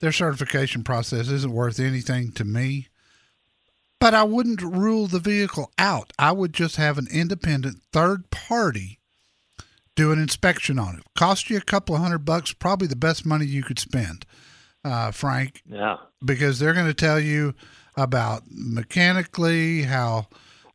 their 0.00 0.10
certification 0.12 0.82
process 0.84 1.28
isn't 1.28 1.52
worth 1.52 1.78
anything 1.78 2.32
to 2.32 2.44
me. 2.44 2.88
But 4.00 4.14
I 4.14 4.22
wouldn't 4.22 4.62
rule 4.62 5.06
the 5.06 5.20
vehicle 5.20 5.70
out. 5.76 6.14
I 6.18 6.32
would 6.32 6.54
just 6.54 6.76
have 6.76 6.96
an 6.96 7.08
independent 7.10 7.82
third 7.92 8.30
party 8.30 9.00
do 9.96 10.12
an 10.12 10.18
inspection 10.18 10.78
on 10.78 10.96
it. 10.96 11.02
Cost 11.14 11.50
you 11.50 11.56
a 11.56 11.62
couple 11.62 11.94
of 11.94 12.02
hundred 12.02 12.24
bucks, 12.24 12.52
probably 12.52 12.86
the 12.86 12.94
best 12.94 13.26
money 13.26 13.46
you 13.46 13.62
could 13.62 13.78
spend, 13.78 14.24
uh, 14.86 15.10
Frank 15.10 15.62
Yeah. 15.68 15.96
because 16.24 16.58
they're 16.58 16.74
going 16.74 16.86
to 16.86 16.94
tell 16.94 17.20
you 17.20 17.54
about 17.96 18.42
mechanically 18.50 19.82
how 19.82 20.28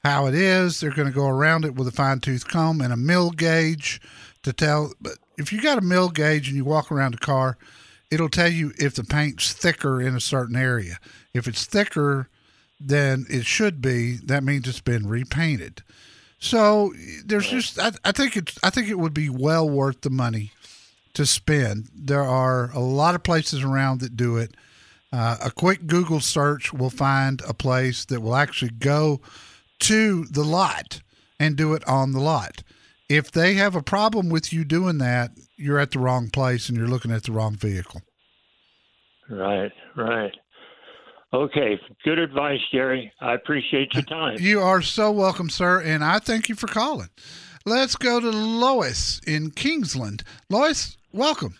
how 0.03 0.25
it 0.25 0.33
is. 0.33 0.79
They're 0.79 0.91
going 0.91 1.07
to 1.07 1.13
go 1.13 1.27
around 1.27 1.63
it 1.65 1.75
with 1.75 1.87
a 1.87 1.91
fine 1.91 2.19
tooth 2.19 2.47
comb 2.47 2.81
and 2.81 2.91
a 2.91 2.97
mil 2.97 3.29
gauge 3.31 4.01
to 4.43 4.51
tell. 4.51 4.93
But 4.99 5.13
if 5.37 5.53
you 5.53 5.61
got 5.61 5.77
a 5.77 5.81
mil 5.81 6.09
gauge 6.09 6.47
and 6.47 6.57
you 6.57 6.65
walk 6.65 6.91
around 6.91 7.13
the 7.13 7.19
car, 7.19 7.57
it'll 8.09 8.29
tell 8.29 8.49
you 8.49 8.71
if 8.77 8.95
the 8.95 9.03
paint's 9.03 9.53
thicker 9.53 10.01
in 10.01 10.15
a 10.15 10.19
certain 10.19 10.55
area. 10.55 10.97
If 11.33 11.47
it's 11.47 11.65
thicker 11.65 12.27
than 12.79 13.25
it 13.29 13.45
should 13.45 13.79
be, 13.81 14.17
that 14.25 14.43
means 14.43 14.67
it's 14.67 14.81
been 14.81 15.07
repainted. 15.07 15.83
So 16.39 16.91
there's 17.23 17.47
just 17.47 17.77
I, 17.79 17.91
I 18.03 18.11
think 18.11 18.35
it's 18.35 18.57
I 18.63 18.71
think 18.71 18.89
it 18.89 18.97
would 18.97 19.13
be 19.13 19.29
well 19.29 19.69
worth 19.69 20.01
the 20.01 20.09
money 20.09 20.51
to 21.13 21.25
spend. 21.25 21.89
There 21.93 22.23
are 22.23 22.71
a 22.71 22.79
lot 22.79 23.15
of 23.15 23.23
places 23.23 23.63
around 23.63 24.01
that 24.01 24.15
do 24.15 24.37
it. 24.37 24.55
Uh, 25.13 25.37
a 25.43 25.51
quick 25.51 25.87
Google 25.87 26.21
search 26.21 26.71
will 26.71 26.89
find 26.89 27.41
a 27.47 27.53
place 27.53 28.05
that 28.05 28.21
will 28.21 28.35
actually 28.35 28.71
go 28.71 29.19
to 29.79 30.25
the 30.25 30.43
lot 30.43 31.01
and 31.39 31.55
do 31.55 31.73
it 31.73 31.85
on 31.87 32.13
the 32.13 32.19
lot. 32.19 32.63
If 33.09 33.31
they 33.31 33.55
have 33.55 33.75
a 33.75 33.83
problem 33.83 34.29
with 34.29 34.53
you 34.53 34.63
doing 34.63 34.99
that, 34.99 35.31
you're 35.57 35.79
at 35.79 35.91
the 35.91 35.99
wrong 35.99 36.29
place 36.29 36.69
and 36.69 36.77
you're 36.77 36.87
looking 36.87 37.11
at 37.11 37.23
the 37.23 37.33
wrong 37.33 37.55
vehicle. 37.55 38.01
Right, 39.29 39.71
right. 39.97 40.31
Okay, 41.33 41.79
good 42.03 42.19
advice, 42.19 42.59
Jerry. 42.73 43.11
I 43.21 43.33
appreciate 43.33 43.93
your 43.93 44.03
time. 44.03 44.37
You 44.39 44.59
are 44.59 44.81
so 44.81 45.11
welcome, 45.11 45.49
sir, 45.49 45.81
and 45.81 46.03
I 46.03 46.19
thank 46.19 46.49
you 46.49 46.55
for 46.55 46.67
calling. 46.67 47.09
Let's 47.65 47.95
go 47.95 48.19
to 48.19 48.29
Lois 48.31 49.21
in 49.27 49.51
Kingsland. 49.51 50.23
Lois, 50.49 50.97
welcome. 51.13 51.55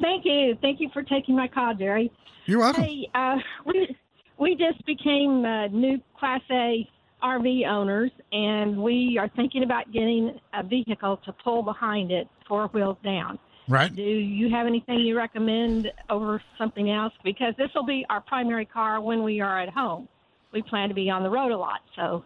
Thank 0.00 0.24
you. 0.24 0.58
Thank 0.60 0.80
you 0.80 0.90
for 0.92 1.02
taking 1.02 1.36
my 1.36 1.46
call, 1.46 1.74
Jerry. 1.74 2.10
You're 2.46 2.58
welcome. 2.58 2.82
Hey, 2.82 3.08
uh, 3.14 3.36
we 3.64 3.96
we 4.38 4.56
just 4.56 4.84
became 4.84 5.44
uh, 5.44 5.68
new 5.68 6.00
Class 6.18 6.40
A 6.50 6.88
RV 7.22 7.68
owners, 7.68 8.10
and 8.32 8.76
we 8.82 9.16
are 9.16 9.28
thinking 9.36 9.62
about 9.62 9.92
getting 9.92 10.40
a 10.54 10.64
vehicle 10.64 11.18
to 11.24 11.32
pull 11.44 11.62
behind 11.62 12.10
it, 12.10 12.28
four 12.48 12.66
wheels 12.68 12.96
down. 13.04 13.38
Right. 13.68 13.94
Do 13.94 14.02
you 14.02 14.50
have 14.50 14.66
anything 14.66 14.98
you 14.98 15.16
recommend 15.16 15.92
over 16.10 16.42
something 16.58 16.90
else? 16.90 17.12
Because 17.22 17.54
this 17.56 17.68
will 17.76 17.86
be 17.86 18.04
our 18.10 18.20
primary 18.20 18.66
car 18.66 19.00
when 19.00 19.22
we 19.22 19.40
are 19.40 19.60
at 19.60 19.68
home. 19.68 20.08
We 20.52 20.62
plan 20.62 20.88
to 20.88 20.96
be 20.96 21.08
on 21.10 21.22
the 21.22 21.30
road 21.30 21.52
a 21.52 21.56
lot, 21.56 21.80
so 21.94 22.24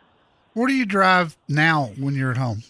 What 0.57 0.69
do 0.69 0.73
you 0.75 0.87
drive 0.87 1.37
now 1.49 1.91
when 1.99 2.15
you're 2.15 2.31
at 2.31 2.39
home? 2.39 2.63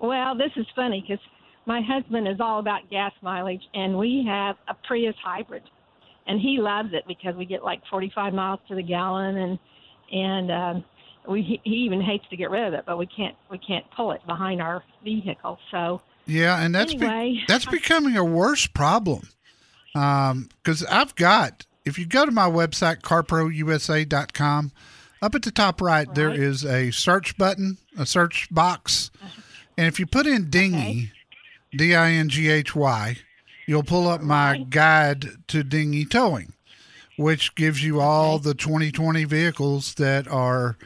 Well, 0.00 0.34
this 0.34 0.50
is 0.56 0.64
funny 0.74 1.04
because 1.06 1.22
my 1.66 1.82
husband 1.82 2.26
is 2.26 2.40
all 2.40 2.60
about 2.60 2.88
gas 2.88 3.12
mileage, 3.20 3.60
and 3.74 3.98
we 3.98 4.24
have 4.26 4.56
a 4.66 4.72
Prius 4.88 5.14
hybrid, 5.22 5.62
and 6.26 6.40
he 6.40 6.56
loves 6.58 6.94
it 6.94 7.04
because 7.06 7.34
we 7.36 7.44
get 7.44 7.62
like 7.62 7.82
45 7.90 8.32
miles 8.32 8.58
to 8.68 8.74
the 8.74 8.82
gallon, 8.82 9.36
and 9.36 9.58
and 10.10 10.50
um, 10.50 10.84
we 11.28 11.60
he 11.62 11.70
even 11.70 12.00
hates 12.00 12.24
to 12.30 12.38
get 12.38 12.50
rid 12.50 12.66
of 12.68 12.72
it, 12.72 12.84
but 12.86 12.96
we 12.96 13.04
can't 13.04 13.36
we 13.50 13.58
can't 13.58 13.84
pull 13.94 14.12
it 14.12 14.26
behind 14.26 14.62
our 14.62 14.82
vehicle. 15.04 15.58
So 15.70 16.00
Yeah, 16.24 16.58
and 16.64 16.74
that's 16.74 16.94
be- 16.94 17.04
Anyway. 17.04 17.44
that's 17.48 17.66
becoming 17.66 18.16
a 18.16 18.24
worse 18.24 18.66
problem. 18.66 19.28
Because 19.92 20.86
I've 20.86 21.14
got, 21.16 21.66
if 21.84 21.98
you 21.98 22.06
go 22.06 22.24
to 22.24 22.30
my 22.32 22.48
website, 22.48 23.02
carprousa.com, 23.02 24.72
up 25.22 25.34
at 25.34 25.42
the 25.42 25.50
top 25.50 25.80
right, 25.80 26.12
there 26.14 26.32
is 26.32 26.64
a 26.64 26.90
search 26.90 27.36
button, 27.36 27.78
a 27.98 28.06
search 28.06 28.48
box. 28.50 29.10
And 29.76 29.86
if 29.86 29.98
you 30.00 30.06
put 30.06 30.26
in 30.26 30.50
dinghy, 30.50 31.12
D 31.76 31.94
I 31.94 32.12
N 32.12 32.28
G 32.28 32.48
H 32.48 32.74
Y, 32.74 33.16
you'll 33.66 33.82
pull 33.82 34.08
up 34.08 34.22
my 34.22 34.58
guide 34.68 35.28
to 35.48 35.62
dinghy 35.62 36.04
towing, 36.04 36.54
which 37.16 37.54
gives 37.54 37.84
you 37.84 38.00
all 38.00 38.38
the 38.38 38.54
2020 38.54 39.24
vehicles 39.24 39.94
that 39.94 40.26
are 40.28 40.76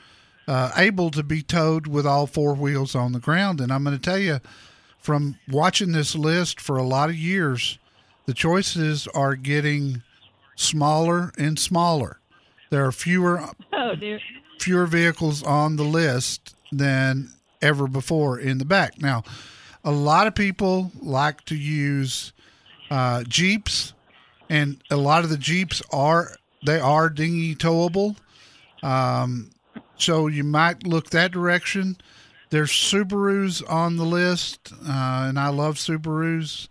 uh, 0.47 0.73
able 0.77 1.11
to 1.11 1.23
be 1.23 1.43
towed 1.43 1.87
with 1.87 2.07
all 2.07 2.27
four 2.27 2.55
wheels 2.55 2.95
on 2.95 3.13
the 3.13 3.21
ground. 3.21 3.61
And 3.61 3.73
I'm 3.73 3.85
going 3.85 3.97
to 3.97 4.03
tell 4.03 4.19
you, 4.19 4.41
from 4.99 5.39
watching 5.49 5.93
this 5.93 6.15
list 6.15 6.61
for 6.61 6.77
a 6.77 6.83
lot 6.83 7.09
of 7.09 7.17
years, 7.17 7.79
the 8.27 8.35
choices 8.35 9.07
are 9.09 9.37
getting 9.37 10.03
smaller 10.57 11.33
and 11.39 11.59
smaller. 11.59 12.21
There 12.71 12.85
are 12.85 12.93
fewer 12.93 13.43
fewer 14.59 14.87
vehicles 14.87 15.43
on 15.43 15.77
the 15.77 15.85
list 15.85 16.55
than 16.73 17.31
ever 17.61 17.87
before 17.87 18.39
in 18.39 18.59
the 18.59 18.65
back. 18.65 19.01
Now, 19.01 19.23
a 19.85 19.91
lot 19.93 20.27
of 20.27 20.35
people 20.35 20.91
like 21.01 21.45
to 21.47 21.57
use 21.57 22.33
uh, 22.91 23.25
Jeeps, 23.25 23.93
and 24.49 24.83
a 24.91 24.97
lot 24.97 25.25
of 25.25 25.31
the 25.31 25.39
Jeeps 25.39 25.83
are 25.93 26.37
they 26.65 26.81
are 26.81 27.11
dinghy 27.11 27.55
towable. 27.55 28.17
Um, 28.83 29.51
so 29.97 30.27
you 30.27 30.45
might 30.45 30.87
look 30.87 31.11
that 31.11 31.33
direction. 31.33 31.97
There's 32.51 32.71
Subarus 32.71 33.63
on 33.69 33.97
the 33.97 34.05
list, 34.05 34.73
uh, 34.87 35.27
and 35.29 35.39
I 35.39 35.49
love 35.49 35.77
Subarus. 35.77 36.69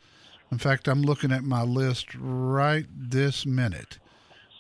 In 0.52 0.58
fact, 0.58 0.88
I'm 0.88 1.02
looking 1.02 1.32
at 1.32 1.44
my 1.44 1.64
list 1.64 2.08
right 2.16 2.86
this 2.96 3.46
minute, 3.46 3.98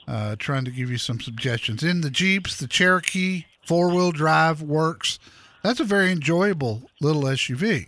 uh, 0.07 0.35
trying 0.37 0.65
to 0.65 0.71
give 0.71 0.89
you 0.89 0.97
some 0.97 1.19
suggestions. 1.19 1.83
In 1.83 2.01
the 2.01 2.09
Jeeps, 2.09 2.57
the 2.57 2.67
Cherokee 2.67 3.45
four 3.65 3.89
wheel 3.89 4.11
drive 4.11 4.61
works. 4.61 5.19
That's 5.63 5.79
a 5.79 5.85
very 5.85 6.11
enjoyable 6.11 6.83
little 6.99 7.23
SUV. 7.23 7.87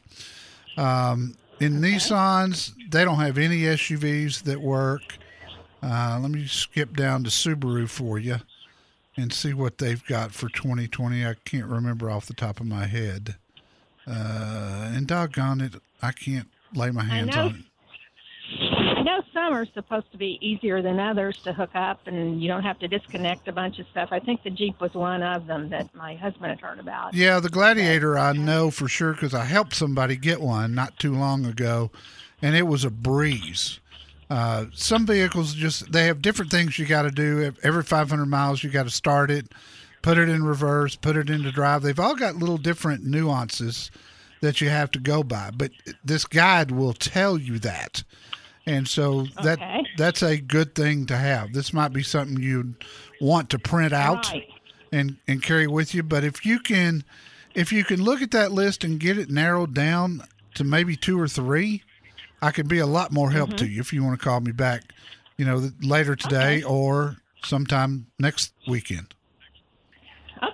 Um, 0.77 1.35
in 1.59 1.81
Nissans, 1.81 2.73
they 2.89 3.03
don't 3.03 3.19
have 3.19 3.37
any 3.37 3.61
SUVs 3.61 4.43
that 4.43 4.61
work. 4.61 5.17
Uh, 5.81 6.19
let 6.21 6.31
me 6.31 6.47
skip 6.47 6.95
down 6.95 7.23
to 7.23 7.29
Subaru 7.29 7.87
for 7.89 8.17
you 8.17 8.37
and 9.17 9.31
see 9.31 9.53
what 9.53 9.77
they've 9.77 10.03
got 10.05 10.31
for 10.31 10.49
2020. 10.49 11.25
I 11.25 11.35
can't 11.45 11.67
remember 11.67 12.09
off 12.09 12.25
the 12.25 12.33
top 12.33 12.59
of 12.59 12.65
my 12.65 12.85
head. 12.85 13.35
Uh, 14.07 14.91
and 14.93 15.07
doggone 15.07 15.61
it, 15.61 15.75
I 16.01 16.11
can't 16.11 16.47
lay 16.73 16.91
my 16.91 17.03
hands 17.03 17.35
on 17.35 17.55
it. 17.55 17.65
Some 19.33 19.53
are 19.53 19.65
supposed 19.73 20.11
to 20.11 20.17
be 20.17 20.37
easier 20.41 20.81
than 20.81 20.99
others 20.99 21.37
to 21.43 21.53
hook 21.53 21.71
up, 21.75 22.07
and 22.07 22.41
you 22.41 22.47
don't 22.47 22.63
have 22.63 22.79
to 22.79 22.87
disconnect 22.87 23.47
a 23.47 23.51
bunch 23.51 23.79
of 23.79 23.85
stuff. 23.91 24.09
I 24.11 24.19
think 24.19 24.43
the 24.43 24.49
Jeep 24.49 24.79
was 24.79 24.93
one 24.93 25.23
of 25.23 25.47
them 25.47 25.69
that 25.69 25.93
my 25.93 26.15
husband 26.15 26.45
had 26.45 26.59
heard 26.61 26.79
about. 26.79 27.13
Yeah, 27.13 27.39
the 27.39 27.49
Gladiator 27.49 28.17
I 28.17 28.33
know 28.33 28.71
for 28.71 28.87
sure 28.87 29.13
because 29.13 29.33
I 29.33 29.45
helped 29.45 29.75
somebody 29.75 30.15
get 30.15 30.41
one 30.41 30.73
not 30.73 30.97
too 30.99 31.13
long 31.13 31.45
ago, 31.45 31.91
and 32.41 32.55
it 32.55 32.67
was 32.67 32.83
a 32.83 32.89
breeze. 32.89 33.79
Uh, 34.29 34.65
some 34.73 35.05
vehicles 35.05 35.53
just 35.53 35.91
they 35.91 36.05
have 36.05 36.21
different 36.21 36.49
things 36.49 36.79
you 36.79 36.85
got 36.85 37.03
to 37.03 37.11
do. 37.11 37.53
Every 37.63 37.83
500 37.83 38.25
miles, 38.25 38.63
you 38.63 38.69
got 38.69 38.83
to 38.83 38.89
start 38.89 39.29
it, 39.29 39.51
put 40.01 40.17
it 40.17 40.29
in 40.29 40.43
reverse, 40.43 40.95
put 40.95 41.17
it 41.17 41.29
into 41.29 41.51
drive. 41.51 41.83
They've 41.83 41.99
all 41.99 42.15
got 42.15 42.35
little 42.35 42.57
different 42.57 43.05
nuances 43.05 43.91
that 44.41 44.61
you 44.61 44.69
have 44.69 44.91
to 44.91 44.99
go 44.99 45.23
by, 45.23 45.51
but 45.55 45.71
this 46.03 46.25
guide 46.25 46.71
will 46.71 46.93
tell 46.93 47.37
you 47.37 47.59
that. 47.59 48.03
And 48.67 48.87
so 48.87 49.27
that 49.43 49.59
Okay. 49.59 49.83
that's 49.97 50.23
a 50.23 50.37
good 50.37 50.73
thing 50.75 51.05
to 51.07 51.17
have. 51.17 51.53
This 51.53 51.71
might 51.73 51.93
be 51.93 52.01
something 52.03 52.41
you'd 52.41 52.75
want 53.21 53.49
to 53.51 53.59
print 53.59 53.93
out 53.93 54.31
Right. 54.31 54.47
and 54.91 55.17
and 55.27 55.41
carry 55.43 55.67
with 55.67 55.93
you. 55.93 56.01
But 56.03 56.23
if 56.23 56.45
you 56.45 56.59
can, 56.59 57.03
if 57.53 57.71
you 57.71 57.83
can 57.83 58.01
look 58.03 58.21
at 58.23 58.31
that 58.31 58.51
list 58.51 58.83
and 58.83 58.99
get 58.99 59.17
it 59.19 59.29
narrowed 59.29 59.73
down 59.75 60.23
to 60.55 60.63
maybe 60.63 60.95
two 60.95 61.19
or 61.19 61.27
three, 61.27 61.83
I 62.41 62.49
could 62.51 62.67
be 62.67 62.79
a 62.79 62.87
lot 62.87 63.11
more 63.11 63.29
help 63.31 63.49
Mm-hmm. 63.51 63.57
to 63.57 63.67
you 63.67 63.81
if 63.81 63.93
you 63.93 64.03
want 64.03 64.19
to 64.19 64.23
call 64.23 64.39
me 64.39 64.51
back, 64.51 64.81
you 65.37 65.45
know, 65.45 65.69
later 65.81 66.15
today 66.15 66.63
or 66.63 67.17
sometime 67.43 68.07
next 68.19 68.51
weekend. 68.67 69.13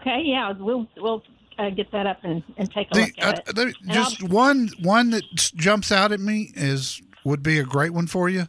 Okay, 0.02 0.22
yeah, 0.26 0.52
we'll 0.52 0.88
we'll 0.98 1.24
uh, 1.58 1.70
get 1.70 1.92
that 1.92 2.06
up 2.08 2.20
and, 2.24 2.44
and 2.58 2.72
take 2.72 2.88
a 2.92 2.94
The, 2.96 3.02
look 3.02 3.12
at 3.20 3.40
uh, 3.58 3.62
it. 3.68 3.76
just 3.88 4.22
I'll- 4.24 4.30
one 4.30 4.70
one 4.82 5.10
that 5.12 5.24
jumps 5.56 5.92
out 5.92 6.12
at 6.12 6.20
me 6.20 6.52
is 6.56 7.02
would 7.24 7.44
be 7.44 7.60
a 7.60 7.64
great 7.64 7.92
one 7.94 8.08
for 8.08 8.30
you, 8.30 8.48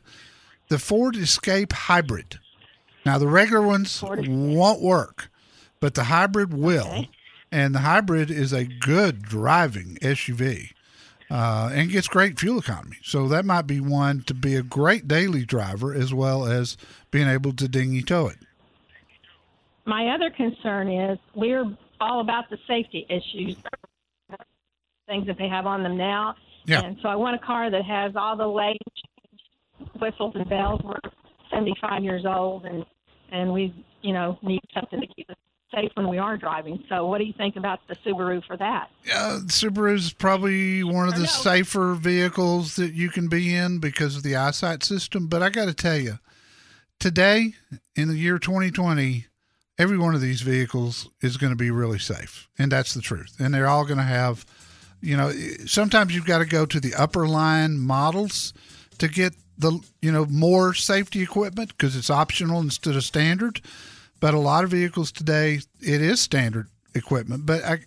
the 0.68 0.78
Ford 0.78 1.16
Escape 1.16 1.72
Hybrid. 1.72 2.38
Now 3.04 3.18
the 3.18 3.28
regular 3.28 3.62
ones 3.66 3.98
Ford 3.98 4.26
won't 4.28 4.80
work, 4.80 5.30
but 5.80 5.94
the 5.94 6.04
hybrid 6.04 6.54
will, 6.54 6.86
Okay. 6.86 7.10
and 7.50 7.74
the 7.74 7.80
hybrid 7.80 8.30
is 8.30 8.52
a 8.52 8.64
good 8.64 9.22
driving 9.22 9.98
SUV. 10.02 10.70
Uh, 11.30 11.70
and 11.72 11.90
gets 11.90 12.08
great 12.08 12.38
fuel 12.38 12.58
economy. 12.58 12.98
So 13.02 13.26
that 13.28 13.46
might 13.46 13.66
be 13.66 13.80
one 13.80 14.20
to 14.24 14.34
be 14.34 14.54
a 14.54 14.62
great 14.62 15.08
daily 15.08 15.46
driver 15.46 15.94
as 15.94 16.12
well 16.12 16.44
as 16.44 16.76
being 17.10 17.26
able 17.26 17.54
to 17.54 17.66
dinghy 17.68 18.02
tow 18.02 18.26
it. 18.26 18.36
my 19.86 20.08
other 20.08 20.28
concern 20.28 20.90
is 20.90 21.18
we're 21.34 21.64
all 22.02 22.20
about 22.20 22.50
the 22.50 22.58
safety 22.66 23.06
issues, 23.08 23.56
things 25.08 25.26
that 25.26 25.38
they 25.38 25.48
have 25.48 25.64
on 25.66 25.82
them 25.82 25.96
now. 25.96 26.34
Yeah. 26.64 26.82
And 26.82 26.96
so 27.02 27.08
I 27.08 27.16
want 27.16 27.36
a 27.36 27.44
car 27.44 27.70
that 27.70 27.84
has 27.84 28.12
all 28.16 28.36
the 28.36 28.46
lane 28.46 28.76
whistles 30.00 30.32
and 30.34 30.48
bells. 30.48 30.80
We're 30.84 30.98
75 31.50 32.04
years 32.04 32.24
old, 32.26 32.64
and 32.64 32.84
and 33.30 33.52
we, 33.52 33.74
you 34.02 34.12
know, 34.12 34.38
need 34.42 34.60
something 34.74 35.00
to 35.00 35.06
keep 35.06 35.28
us 35.30 35.36
safe 35.74 35.90
when 35.94 36.08
we 36.08 36.18
are 36.18 36.36
driving. 36.36 36.82
So 36.88 37.06
what 37.06 37.18
do 37.18 37.24
you 37.24 37.32
think 37.36 37.56
about 37.56 37.80
the 37.88 37.96
Subaru 38.06 38.44
for 38.46 38.56
that? 38.58 38.90
Uh, 39.10 39.40
Subaru 39.46 39.94
is 39.94 40.12
probably 40.12 40.84
one 40.84 41.08
of 41.08 41.14
the 41.14 41.20
no. 41.20 41.26
safer 41.26 41.94
vehicles 41.94 42.76
that 42.76 42.92
you 42.92 43.08
can 43.08 43.28
be 43.28 43.54
in 43.54 43.78
because 43.78 44.16
of 44.16 44.22
the 44.22 44.36
eyesight 44.36 44.84
system. 44.84 45.28
But 45.28 45.42
I 45.42 45.50
got 45.50 45.66
to 45.66 45.74
tell 45.74 45.96
you, 45.96 46.18
today 46.98 47.54
in 47.96 48.08
the 48.08 48.16
year 48.16 48.38
2020, 48.38 49.26
every 49.78 49.98
one 49.98 50.14
of 50.14 50.20
these 50.20 50.42
vehicles 50.42 51.08
is 51.20 51.36
going 51.36 51.52
to 51.52 51.56
be 51.56 51.70
really 51.70 51.98
safe, 51.98 52.48
and 52.58 52.70
that's 52.70 52.94
the 52.94 53.00
truth. 53.00 53.36
And 53.38 53.54
they're 53.54 53.68
all 53.68 53.84
going 53.84 53.98
to 53.98 54.04
have, 54.04 54.44
you 55.02 55.16
know, 55.16 55.30
sometimes 55.66 56.14
you've 56.14 56.26
got 56.26 56.38
to 56.38 56.46
go 56.46 56.64
to 56.64 56.80
the 56.80 56.94
upper 56.94 57.26
line 57.26 57.78
models 57.78 58.54
to 58.98 59.08
get 59.08 59.34
the 59.58 59.80
you 60.00 60.10
know 60.10 60.24
more 60.26 60.74
safety 60.74 61.22
equipment 61.22 61.68
because 61.76 61.96
it's 61.96 62.10
optional 62.10 62.60
instead 62.60 62.96
of 62.96 63.04
standard. 63.04 63.60
But 64.20 64.34
a 64.34 64.38
lot 64.38 64.64
of 64.64 64.70
vehicles 64.70 65.10
today, 65.10 65.60
it 65.80 66.00
is 66.00 66.20
standard 66.20 66.68
equipment. 66.94 67.44
But 67.44 67.64
I, 67.64 67.78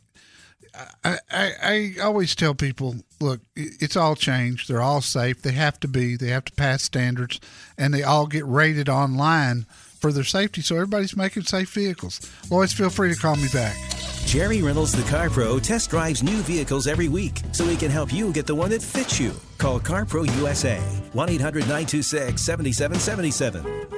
I, 1.03 1.17
I, 1.31 1.95
always 2.03 2.35
tell 2.35 2.53
people, 2.53 2.95
look, 3.21 3.39
it's 3.55 3.95
all 3.95 4.15
changed. 4.15 4.67
They're 4.67 4.81
all 4.81 4.99
safe. 4.99 5.41
They 5.41 5.53
have 5.53 5.79
to 5.79 5.87
be. 5.87 6.17
They 6.17 6.27
have 6.27 6.45
to 6.45 6.53
pass 6.53 6.83
standards, 6.83 7.39
and 7.77 7.93
they 7.93 8.03
all 8.03 8.27
get 8.27 8.45
rated 8.45 8.89
online 8.89 9.65
for 10.05 10.13
their 10.13 10.23
safety. 10.23 10.61
So 10.61 10.75
everybody's 10.75 11.17
making 11.17 11.43
safe 11.43 11.73
vehicles. 11.73 12.21
Always 12.51 12.71
feel 12.71 12.91
free 12.91 13.11
to 13.11 13.19
call 13.19 13.35
me 13.37 13.47
back. 13.51 13.75
Jerry 14.27 14.61
Reynolds, 14.61 14.91
the 14.91 15.09
Car 15.09 15.31
Pro, 15.31 15.57
test 15.57 15.89
drives 15.89 16.21
new 16.21 16.37
vehicles 16.43 16.85
every 16.85 17.07
week 17.07 17.41
so 17.51 17.65
he 17.65 17.75
can 17.75 17.89
help 17.89 18.13
you 18.13 18.31
get 18.31 18.45
the 18.45 18.53
one 18.53 18.69
that 18.69 18.83
fits 18.83 19.19
you. 19.19 19.33
Call 19.57 19.79
Car 19.79 20.05
Pro 20.05 20.23
USA, 20.23 20.77
1 21.13 21.29
800 21.29 21.61
926 21.61 22.39
7777. 22.39 23.94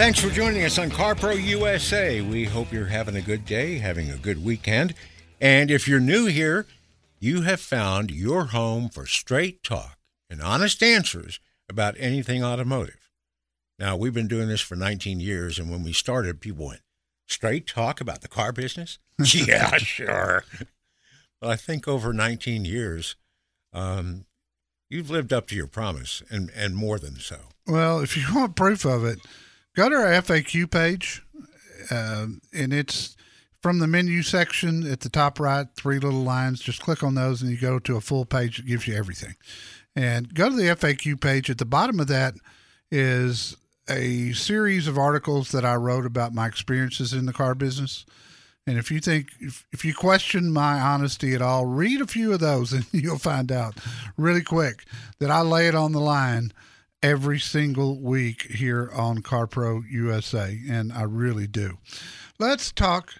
Thanks 0.00 0.18
for 0.18 0.30
joining 0.30 0.64
us 0.64 0.78
on 0.78 0.88
CarPro 0.88 1.38
USA. 1.44 2.22
We 2.22 2.46
hope 2.46 2.72
you're 2.72 2.86
having 2.86 3.16
a 3.16 3.20
good 3.20 3.44
day, 3.44 3.76
having 3.76 4.10
a 4.10 4.16
good 4.16 4.42
weekend. 4.42 4.94
And 5.42 5.70
if 5.70 5.86
you're 5.86 6.00
new 6.00 6.24
here, 6.24 6.66
you 7.18 7.42
have 7.42 7.60
found 7.60 8.10
your 8.10 8.46
home 8.46 8.88
for 8.88 9.04
straight 9.04 9.62
talk 9.62 9.98
and 10.30 10.40
honest 10.40 10.82
answers 10.82 11.38
about 11.68 11.96
anything 11.98 12.42
automotive. 12.42 13.10
Now, 13.78 13.94
we've 13.94 14.14
been 14.14 14.26
doing 14.26 14.48
this 14.48 14.62
for 14.62 14.74
19 14.74 15.20
years, 15.20 15.58
and 15.58 15.70
when 15.70 15.82
we 15.82 15.92
started, 15.92 16.40
people 16.40 16.68
went, 16.68 16.80
Straight 17.28 17.66
talk 17.66 18.00
about 18.00 18.22
the 18.22 18.28
car 18.28 18.52
business? 18.52 18.98
yeah, 19.34 19.76
sure. 19.76 20.44
But 21.42 21.50
I 21.50 21.56
think 21.56 21.86
over 21.86 22.14
19 22.14 22.64
years, 22.64 23.16
um, 23.74 24.24
you've 24.88 25.10
lived 25.10 25.34
up 25.34 25.46
to 25.48 25.54
your 25.54 25.66
promise 25.66 26.22
and, 26.30 26.50
and 26.56 26.74
more 26.74 26.98
than 26.98 27.16
so. 27.16 27.36
Well, 27.66 28.00
if 28.00 28.16
you 28.16 28.24
want 28.34 28.56
proof 28.56 28.86
of 28.86 29.04
it, 29.04 29.18
go 29.74 29.88
to 29.88 29.94
our 29.94 30.10
FAQ 30.22 30.70
page, 30.70 31.22
um, 31.90 32.40
and 32.52 32.72
it's 32.72 33.16
from 33.62 33.78
the 33.78 33.86
menu 33.86 34.22
section 34.22 34.90
at 34.90 35.00
the 35.00 35.08
top 35.08 35.38
right, 35.38 35.66
three 35.76 35.98
little 35.98 36.22
lines. 36.22 36.60
Just 36.60 36.80
click 36.80 37.02
on 37.02 37.14
those, 37.14 37.42
and 37.42 37.50
you 37.50 37.58
go 37.58 37.78
to 37.78 37.96
a 37.96 38.00
full 38.00 38.24
page 38.24 38.56
that 38.56 38.66
gives 38.66 38.86
you 38.86 38.96
everything. 38.96 39.34
And 39.94 40.32
go 40.34 40.48
to 40.48 40.56
the 40.56 40.74
FAQ 40.74 41.20
page. 41.20 41.50
At 41.50 41.58
the 41.58 41.64
bottom 41.64 42.00
of 42.00 42.06
that 42.08 42.34
is 42.90 43.56
a 43.88 44.32
series 44.32 44.86
of 44.86 44.96
articles 44.96 45.50
that 45.50 45.64
I 45.64 45.74
wrote 45.74 46.06
about 46.06 46.32
my 46.32 46.46
experiences 46.46 47.12
in 47.12 47.26
the 47.26 47.32
car 47.32 47.54
business. 47.54 48.06
And 48.66 48.78
if 48.78 48.90
you 48.90 49.00
think, 49.00 49.30
if, 49.40 49.66
if 49.72 49.84
you 49.84 49.94
question 49.94 50.52
my 50.52 50.80
honesty 50.80 51.34
at 51.34 51.42
all, 51.42 51.66
read 51.66 52.00
a 52.00 52.06
few 52.06 52.32
of 52.32 52.40
those 52.40 52.72
and 52.72 52.86
you'll 52.92 53.18
find 53.18 53.50
out 53.50 53.74
really 54.16 54.42
quick 54.42 54.84
that 55.18 55.30
I 55.30 55.40
lay 55.40 55.66
it 55.66 55.74
on 55.74 55.92
the 55.92 56.00
line 56.00 56.52
every 57.02 57.38
single 57.38 58.00
week 58.00 58.42
here 58.42 58.90
on 58.94 59.22
CarPro 59.22 59.82
USA. 59.90 60.58
And 60.68 60.92
I 60.92 61.02
really 61.02 61.46
do. 61.46 61.78
Let's 62.38 62.72
talk 62.72 63.14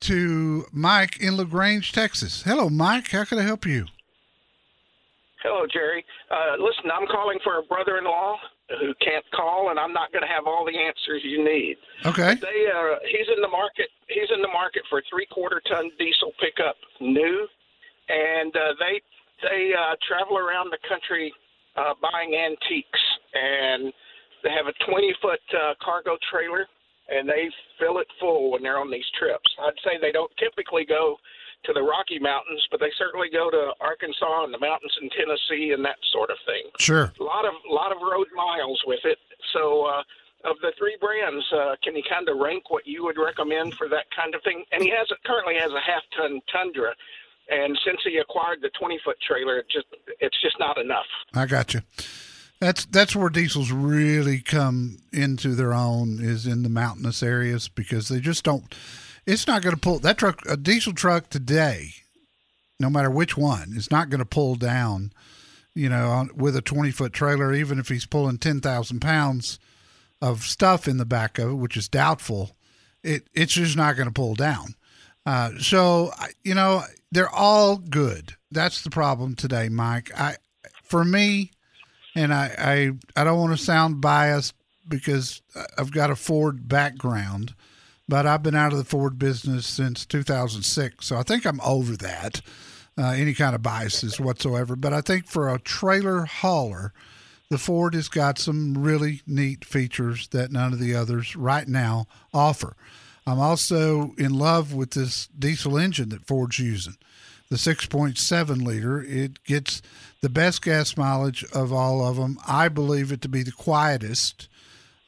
to 0.00 0.64
Mike 0.72 1.20
in 1.20 1.36
LaGrange, 1.36 1.92
Texas. 1.92 2.42
Hello, 2.42 2.68
Mike. 2.68 3.10
How 3.10 3.24
can 3.24 3.38
I 3.38 3.42
help 3.42 3.66
you? 3.66 3.86
Hello, 5.42 5.66
Jerry. 5.72 6.04
Uh, 6.30 6.56
listen, 6.58 6.90
I'm 6.90 7.06
calling 7.06 7.38
for 7.44 7.58
a 7.58 7.62
brother-in-law 7.62 8.36
who 8.80 8.92
can't 9.00 9.24
call, 9.32 9.70
and 9.70 9.78
I'm 9.78 9.92
not 9.92 10.12
going 10.12 10.22
to 10.22 10.28
have 10.28 10.46
all 10.46 10.66
the 10.66 10.76
answers 10.76 11.22
you 11.24 11.42
need. 11.44 11.76
Okay. 12.04 12.34
They, 12.34 12.68
uh, 12.68 12.98
he's 13.06 13.28
in 13.34 13.40
the 13.40 13.48
market. 13.48 13.88
He's 14.08 14.28
in 14.34 14.42
the 14.42 14.48
market 14.48 14.82
for 14.90 14.98
a 14.98 15.02
three-quarter 15.08 15.62
ton 15.68 15.90
diesel 15.98 16.32
pickup, 16.40 16.76
new, 17.00 17.46
and 18.08 18.54
uh, 18.54 18.74
they 18.78 19.00
they 19.42 19.72
uh, 19.72 19.94
travel 20.06 20.36
around 20.36 20.70
the 20.70 20.78
country 20.88 21.32
uh, 21.76 21.94
buying 22.02 22.34
antiques, 22.34 23.00
and 23.34 23.92
they 24.42 24.50
have 24.50 24.66
a 24.66 24.76
20-foot 24.90 25.40
uh, 25.54 25.74
cargo 25.82 26.16
trailer, 26.30 26.66
and 27.08 27.28
they 27.28 27.48
fill 27.78 27.98
it 27.98 28.06
full 28.20 28.52
when 28.52 28.62
they're 28.62 28.78
on 28.78 28.90
these 28.90 29.06
trips. 29.18 29.50
I'd 29.60 29.78
say 29.84 29.98
they 30.00 30.12
don't 30.12 30.30
typically 30.38 30.84
go 30.84 31.16
to 31.64 31.72
the 31.72 31.82
Rocky 31.82 32.18
Mountains, 32.18 32.62
but 32.70 32.80
they 32.80 32.92
certainly 32.96 33.28
go 33.32 33.50
to 33.50 33.72
Arkansas 33.80 34.44
and 34.44 34.54
the 34.54 34.58
mountains 34.58 34.94
in 35.02 35.10
Tennessee 35.10 35.72
and 35.72 35.84
that 35.84 35.98
sort 36.12 36.30
of 36.30 36.36
thing. 36.46 36.70
Sure. 36.78 37.12
A 37.18 37.24
lot 37.24 37.44
of 37.44 37.54
lot 37.68 37.90
of 37.90 37.98
road 37.98 38.28
miles 38.34 38.80
with 38.86 39.00
it. 39.04 39.18
So, 39.52 39.86
uh, 39.86 40.02
of 40.44 40.56
the 40.62 40.70
three 40.78 40.96
brands, 41.00 41.44
uh, 41.52 41.74
can 41.82 41.96
you 41.96 42.02
kind 42.08 42.28
of 42.28 42.38
rank 42.38 42.70
what 42.70 42.86
you 42.86 43.02
would 43.04 43.18
recommend 43.18 43.74
for 43.74 43.88
that 43.88 44.06
kind 44.14 44.36
of 44.36 44.42
thing? 44.42 44.64
And 44.70 44.82
he 44.82 44.90
has 44.90 45.08
currently 45.26 45.54
has 45.58 45.72
a 45.72 45.80
half 45.80 46.02
ton 46.16 46.40
Tundra, 46.52 46.94
and 47.50 47.76
since 47.84 47.98
he 48.04 48.18
acquired 48.18 48.60
the 48.62 48.70
20 48.78 49.00
foot 49.04 49.16
trailer, 49.26 49.58
it 49.58 49.66
just 49.68 49.86
it's 50.20 50.40
just 50.40 50.56
not 50.60 50.78
enough. 50.78 51.10
I 51.34 51.46
got 51.46 51.74
you. 51.74 51.80
That's 52.60 52.86
that's 52.86 53.14
where 53.14 53.28
diesels 53.28 53.70
really 53.70 54.40
come 54.40 54.98
into 55.12 55.54
their 55.54 55.72
own 55.72 56.18
is 56.20 56.46
in 56.46 56.64
the 56.64 56.68
mountainous 56.68 57.22
areas 57.22 57.68
because 57.68 58.08
they 58.08 58.18
just 58.18 58.44
don't. 58.44 58.74
It's 59.26 59.46
not 59.46 59.62
going 59.62 59.74
to 59.74 59.80
pull 59.80 60.00
that 60.00 60.18
truck. 60.18 60.40
A 60.48 60.56
diesel 60.56 60.92
truck 60.92 61.28
today, 61.28 61.90
no 62.80 62.90
matter 62.90 63.10
which 63.10 63.36
one, 63.36 63.74
is 63.76 63.90
not 63.90 64.10
going 64.10 64.20
to 64.20 64.24
pull 64.24 64.56
down. 64.56 65.12
You 65.74 65.88
know, 65.88 66.10
on, 66.10 66.30
with 66.34 66.56
a 66.56 66.62
twenty 66.62 66.90
foot 66.90 67.12
trailer, 67.12 67.54
even 67.54 67.78
if 67.78 67.88
he's 67.88 68.06
pulling 68.06 68.38
ten 68.38 68.60
thousand 68.60 69.00
pounds 69.00 69.60
of 70.20 70.42
stuff 70.42 70.88
in 70.88 70.96
the 70.96 71.04
back 71.04 71.38
of 71.38 71.50
it, 71.50 71.54
which 71.54 71.76
is 71.76 71.88
doubtful, 71.88 72.56
it 73.04 73.28
it's 73.34 73.52
just 73.52 73.76
not 73.76 73.94
going 73.94 74.08
to 74.08 74.12
pull 74.12 74.34
down. 74.34 74.74
Uh, 75.24 75.52
so 75.60 76.10
you 76.42 76.54
know, 76.54 76.82
they're 77.12 77.30
all 77.30 77.76
good. 77.76 78.34
That's 78.50 78.82
the 78.82 78.90
problem 78.90 79.36
today, 79.36 79.68
Mike. 79.68 80.10
I, 80.18 80.36
for 80.82 81.04
me, 81.04 81.52
and 82.18 82.34
I, 82.34 82.52
I, 82.58 83.20
I 83.20 83.24
don't 83.24 83.38
want 83.38 83.56
to 83.56 83.64
sound 83.64 84.00
biased 84.00 84.52
because 84.88 85.40
I've 85.78 85.92
got 85.92 86.10
a 86.10 86.16
Ford 86.16 86.68
background, 86.68 87.54
but 88.08 88.26
I've 88.26 88.42
been 88.42 88.56
out 88.56 88.72
of 88.72 88.78
the 88.78 88.84
Ford 88.84 89.20
business 89.20 89.66
since 89.66 90.04
2006. 90.04 91.06
So 91.06 91.16
I 91.16 91.22
think 91.22 91.46
I'm 91.46 91.60
over 91.60 91.96
that, 91.98 92.40
uh, 92.98 93.10
any 93.10 93.34
kind 93.34 93.54
of 93.54 93.62
biases 93.62 94.18
whatsoever. 94.18 94.74
But 94.74 94.92
I 94.92 95.00
think 95.00 95.28
for 95.28 95.48
a 95.48 95.60
trailer 95.60 96.24
hauler, 96.24 96.92
the 97.50 97.58
Ford 97.58 97.94
has 97.94 98.08
got 98.08 98.38
some 98.38 98.76
really 98.76 99.22
neat 99.24 99.64
features 99.64 100.26
that 100.28 100.50
none 100.50 100.72
of 100.72 100.80
the 100.80 100.96
others 100.96 101.36
right 101.36 101.68
now 101.68 102.06
offer. 102.34 102.74
I'm 103.28 103.38
also 103.38 104.14
in 104.18 104.34
love 104.34 104.74
with 104.74 104.90
this 104.90 105.28
diesel 105.28 105.78
engine 105.78 106.08
that 106.08 106.26
Ford's 106.26 106.58
using 106.58 106.96
the 107.50 107.56
6.7 107.56 108.62
liter. 108.62 109.02
It 109.02 109.42
gets 109.44 109.82
the 110.20 110.28
best 110.28 110.62
gas 110.62 110.96
mileage 110.96 111.44
of 111.52 111.72
all 111.72 112.04
of 112.04 112.16
them. 112.16 112.38
I 112.46 112.68
believe 112.68 113.12
it 113.12 113.22
to 113.22 113.28
be 113.28 113.42
the 113.42 113.52
quietest, 113.52 114.48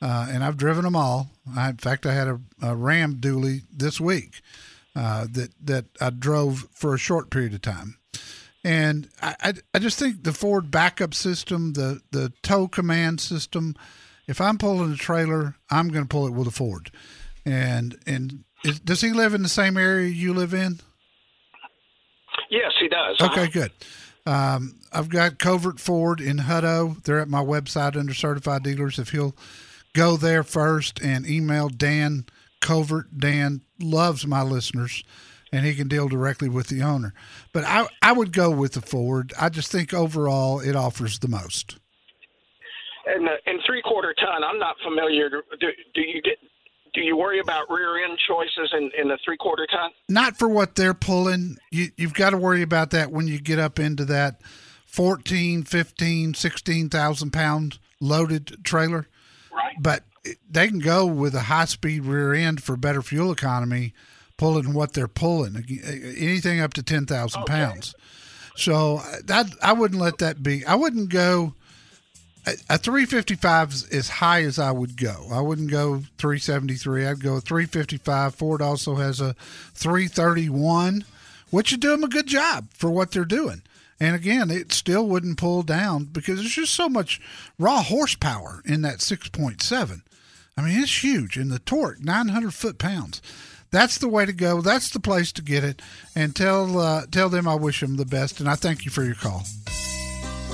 uh, 0.01 0.29
and 0.31 0.43
I've 0.43 0.57
driven 0.57 0.85
them 0.85 0.97
all. 0.97 1.31
I, 1.55 1.71
in 1.71 1.77
fact, 1.77 2.07
I 2.07 2.15
had 2.15 2.29
a, 2.29 2.41
a 2.63 2.75
Ram 2.75 3.17
dually 3.17 3.63
this 3.73 4.01
week 4.01 4.41
uh, 4.97 5.27
that 5.33 5.51
that 5.63 5.87
I 6.01 6.11
drove 6.11 6.69
for 6.73 6.95
a 6.95 6.99
short 6.99 7.31
period 7.31 7.55
of 7.55 7.63
time. 7.63 7.99
And 8.63 9.09
I, 9.23 9.35
I, 9.41 9.53
I 9.75 9.79
just 9.79 9.99
think 9.99 10.23
the 10.23 10.33
Ford 10.33 10.71
backup 10.71 11.15
system, 11.15 11.73
the, 11.73 12.03
the 12.11 12.33
tow 12.43 12.69
command 12.69 13.21
system, 13.21 13.75
if 14.27 14.41
I'm 14.41 14.59
pulling 14.59 14.93
a 14.93 14.97
trailer, 14.97 15.57
I'm 15.71 15.89
going 15.89 16.05
to 16.05 16.09
pull 16.09 16.27
it 16.27 16.33
with 16.33 16.47
a 16.47 16.51
Ford. 16.51 16.91
And 17.45 17.99
and 18.07 18.45
is, 18.65 18.79
does 18.81 19.01
he 19.01 19.13
live 19.13 19.33
in 19.33 19.43
the 19.43 19.49
same 19.49 19.77
area 19.77 20.09
you 20.09 20.35
live 20.35 20.53
in? 20.53 20.81
Yes, 22.51 22.73
he 22.81 22.89
does. 22.89 23.21
Okay, 23.21 23.49
good. 23.49 23.71
Um, 24.27 24.77
I've 24.93 25.09
got 25.09 25.39
Covert 25.39 25.81
Ford 25.81 26.21
in 26.21 26.39
Hutto. 26.39 27.03
They're 27.05 27.21
at 27.21 27.29
my 27.29 27.43
website 27.43 27.97
under 27.97 28.13
certified 28.13 28.63
dealers. 28.63 28.99
If 28.99 29.11
he'll 29.11 29.35
go 29.95 30.17
there 30.17 30.43
first 30.43 31.01
and 31.01 31.29
email 31.29 31.69
Dan 31.69 32.27
Covert, 32.61 33.19
Dan 33.19 33.63
loves 33.81 34.27
my 34.27 34.43
listeners 34.43 35.05
and 35.53 35.65
he 35.67 35.75
can 35.75 35.89
deal 35.89 36.09
directly 36.09 36.49
with 36.49 36.69
the 36.69 36.83
owner. 36.83 37.13
But 37.53 37.65
I, 37.65 37.87
I 38.03 38.13
would 38.13 38.33
go 38.33 38.51
with 38.51 38.73
the 38.73 38.81
Ford. 38.81 39.33
I 39.41 39.49
just 39.49 39.73
think 39.73 39.93
overall 39.93 40.61
it 40.61 40.77
offers 40.77 41.19
the 41.19 41.29
most. 41.29 41.77
And 43.07 43.29
uh, 43.29 43.33
and 43.47 43.61
three 43.67 43.83
quarter 43.83 44.15
ton. 44.15 44.45
I'm 44.45 44.59
not 44.59 44.77
familiar. 44.85 45.31
Do, 45.31 45.69
do 45.95 46.01
you 46.03 46.21
get? 46.23 46.39
Do 46.93 47.01
you 47.03 47.17
worry 47.17 47.39
about 47.39 47.71
rear 47.71 48.05
end 48.05 48.19
choices 48.27 48.73
in 48.73 48.91
in 48.99 49.09
the 49.09 49.19
three 49.25 49.37
quarter 49.37 49.67
ton? 49.71 49.91
Not 50.09 50.37
for 50.37 50.49
what 50.49 50.75
they're 50.75 50.95
pulling. 50.95 51.59
You, 51.71 51.89
you've 51.97 52.15
got 52.15 52.31
to 52.31 52.37
worry 52.37 52.63
about 52.63 52.91
that 52.91 53.11
when 53.13 53.29
you 53.29 53.41
get 53.41 53.59
up 53.59 53.79
into 53.79 54.05
that 54.07 54.41
14, 54.87 55.63
15, 55.63 56.35
16,000 56.35 57.31
pound 57.31 57.79
loaded 58.01 58.65
trailer. 58.65 59.07
Right. 59.53 59.77
But 59.79 60.05
they 60.51 60.69
can 60.69 60.81
go 60.81 61.07
with 61.07 61.35
a 61.35 61.43
high 61.43 61.65
speed 61.67 62.05
rear 62.05 62.35
end 62.35 62.63
for 62.63 62.77
better 62.77 63.03
fuel 63.03 63.33
economy, 63.33 63.95
pulling 64.37 64.75
what 64.75 64.93
they're 64.93 65.09
pulling, 65.09 65.65
anything 65.85 66.61
up 66.61 66.75
to 66.75 66.83
10,000 66.83 67.45
pounds. 67.45 67.95
So 68.57 68.99
uh, 68.99 69.17
that 69.25 69.47
I 69.63 69.73
wouldn't 69.73 70.01
let 70.01 70.19
that 70.19 70.43
be. 70.43 70.65
I 70.67 70.75
wouldn't 70.75 71.09
go. 71.09 71.55
A, 72.47 72.53
a 72.71 72.79
355 72.79 73.73
is 73.73 73.89
as 73.89 74.09
high 74.09 74.43
as 74.43 74.59
I 74.59 74.71
would 74.71 74.97
go. 74.97 75.27
I 75.31 75.41
wouldn't 75.41 75.71
go 75.71 76.03
373. 76.19 77.07
I'd 77.07 77.23
go 77.23 77.41
355. 77.41 78.35
Ford 78.35 78.63
also 78.63 78.95
has 78.97 79.21
a 79.21 79.35
331, 79.75 81.05
which 81.51 81.71
would 81.71 81.81
do 81.81 81.91
them 81.91 82.05
a 82.05 82.09
good 82.09 82.27
job 82.27 82.69
for 82.73 82.91
what 82.91 83.11
they're 83.11 83.25
doing. 83.25 83.63
And 84.01 84.17
again, 84.17 84.51
it 84.51 84.73
still 84.73 85.07
wouldn't 85.07 85.37
pull 85.37 85.63
down 85.63 86.05
because 86.05 86.39
there's 86.39 86.55
just 86.55 86.75
so 86.75 86.89
much 86.89 87.21
raw 87.59 87.83
horsepower 87.83 88.63
in 88.65 88.81
that 88.83 88.99
6.7. 88.99 90.01
I 90.57 90.63
mean, 90.63 90.83
it's 90.83 91.05
huge. 91.05 91.37
And 91.37 91.51
the 91.51 91.59
torque, 91.59 92.03
900 92.03 92.55
foot 92.55 92.79
pounds. 92.79 93.21
That's 93.71 93.99
the 93.99 94.09
way 94.09 94.27
to 94.27 94.33
go. 94.33 94.63
That's 94.63 94.91
the 94.91 95.01
place 95.01 95.33
to 95.33 95.43
get 95.43 95.63
it. 95.63 95.81
And 96.15 96.35
tell 96.35 96.79
uh, 96.79 97.07
tell 97.11 97.29
them 97.29 97.47
I 97.47 97.55
wish 97.55 97.81
them 97.81 97.97
the 97.97 98.05
best. 98.05 98.41
And 98.41 98.49
I 98.49 98.57
thank 98.57 98.85
you 98.85 98.91
for 98.91 99.05
your 99.05 99.15
call. 99.15 99.45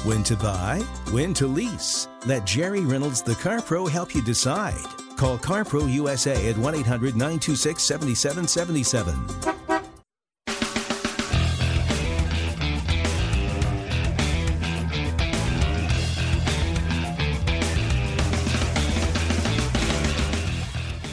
When 0.04 0.22
to 0.24 0.36
buy, 0.36 0.80
when 1.10 1.34
to 1.34 1.46
lease. 1.46 2.08
Let 2.26 2.44
Jerry 2.46 2.80
Reynolds, 2.80 3.22
the 3.22 3.34
Car 3.34 3.60
Pro, 3.60 3.86
help 3.86 4.14
you 4.14 4.22
decide. 4.22 4.84
Call 5.16 5.38
CarPro 5.38 5.90
USA 5.92 6.50
at 6.50 6.58
1 6.58 6.74
800 6.74 7.16
926 7.16 7.82
7777. 7.82 9.66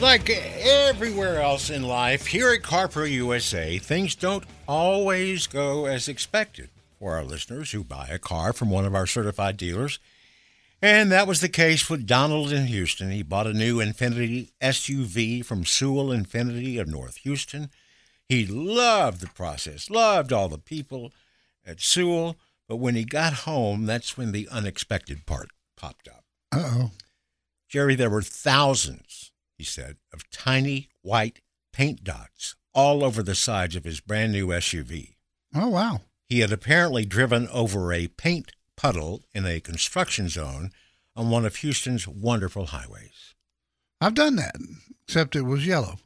Like 0.00 0.28
everywhere 0.28 1.40
else 1.40 1.70
in 1.70 1.82
life, 1.82 2.26
here 2.26 2.52
at 2.52 2.60
CarPro 2.60 3.10
USA, 3.10 3.78
things 3.78 4.14
don't 4.14 4.44
always 4.68 5.46
go 5.46 5.86
as 5.86 6.08
expected 6.08 6.68
for 7.04 7.16
our 7.16 7.24
listeners 7.24 7.72
who 7.72 7.84
buy 7.84 8.08
a 8.10 8.18
car 8.18 8.54
from 8.54 8.70
one 8.70 8.86
of 8.86 8.94
our 8.94 9.06
certified 9.06 9.58
dealers. 9.58 9.98
And 10.80 11.12
that 11.12 11.26
was 11.26 11.42
the 11.42 11.50
case 11.50 11.90
with 11.90 12.06
Donald 12.06 12.50
in 12.50 12.64
Houston. 12.64 13.10
He 13.10 13.22
bought 13.22 13.46
a 13.46 13.52
new 13.52 13.76
Infiniti 13.76 14.52
SUV 14.62 15.44
from 15.44 15.66
Sewell 15.66 16.06
Infiniti 16.06 16.80
of 16.80 16.88
North 16.88 17.16
Houston. 17.18 17.68
He 18.26 18.46
loved 18.46 19.20
the 19.20 19.26
process, 19.26 19.90
loved 19.90 20.32
all 20.32 20.48
the 20.48 20.56
people 20.56 21.12
at 21.66 21.78
Sewell. 21.78 22.36
But 22.66 22.76
when 22.76 22.94
he 22.94 23.04
got 23.04 23.34
home, 23.34 23.84
that's 23.84 24.16
when 24.16 24.32
the 24.32 24.48
unexpected 24.50 25.26
part 25.26 25.50
popped 25.76 26.08
up. 26.08 26.24
Uh 26.52 26.70
oh. 26.72 26.90
Jerry, 27.68 27.96
there 27.96 28.08
were 28.08 28.22
thousands, 28.22 29.30
he 29.58 29.64
said, 29.64 29.98
of 30.10 30.30
tiny 30.30 30.88
white 31.02 31.42
paint 31.70 32.02
dots 32.02 32.56
all 32.72 33.04
over 33.04 33.22
the 33.22 33.34
sides 33.34 33.76
of 33.76 33.84
his 33.84 34.00
brand 34.00 34.32
new 34.32 34.46
SUV. 34.46 35.16
Oh, 35.54 35.68
wow. 35.68 36.00
He 36.28 36.40
had 36.40 36.52
apparently 36.52 37.04
driven 37.04 37.48
over 37.48 37.92
a 37.92 38.08
paint 38.08 38.52
puddle 38.76 39.22
in 39.34 39.46
a 39.46 39.60
construction 39.60 40.28
zone 40.28 40.70
on 41.16 41.30
one 41.30 41.44
of 41.44 41.56
Houston's 41.56 42.08
wonderful 42.08 42.66
highways. 42.66 43.34
I've 44.00 44.14
done 44.14 44.36
that, 44.36 44.56
except 45.06 45.36
it 45.36 45.42
was 45.42 45.66
yellow, 45.66 45.98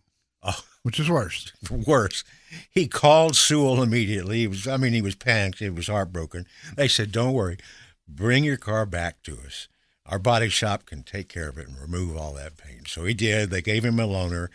Oh, 0.42 0.62
which 0.82 1.00
is 1.00 1.08
worse. 1.08 1.52
worse. 1.70 2.24
He 2.70 2.86
called 2.86 3.36
Sewell 3.36 3.82
immediately. 3.82 4.38
He 4.38 4.46
was, 4.46 4.68
I 4.68 4.76
mean, 4.76 4.92
he 4.92 5.02
was 5.02 5.14
panicked. 5.14 5.58
He 5.58 5.70
was 5.70 5.88
heartbroken. 5.88 6.46
They 6.76 6.88
said, 6.88 7.10
"Don't 7.10 7.32
worry, 7.32 7.58
bring 8.06 8.44
your 8.44 8.56
car 8.56 8.86
back 8.86 9.22
to 9.24 9.38
us. 9.44 9.68
Our 10.06 10.18
body 10.18 10.48
shop 10.48 10.86
can 10.86 11.02
take 11.02 11.28
care 11.28 11.48
of 11.48 11.58
it 11.58 11.68
and 11.68 11.78
remove 11.80 12.16
all 12.16 12.34
that 12.34 12.56
paint." 12.56 12.88
So 12.88 13.04
he 13.04 13.14
did. 13.14 13.50
They 13.50 13.62
gave 13.62 13.84
him 13.84 13.98
a 13.98 14.06
loaner. 14.06 14.48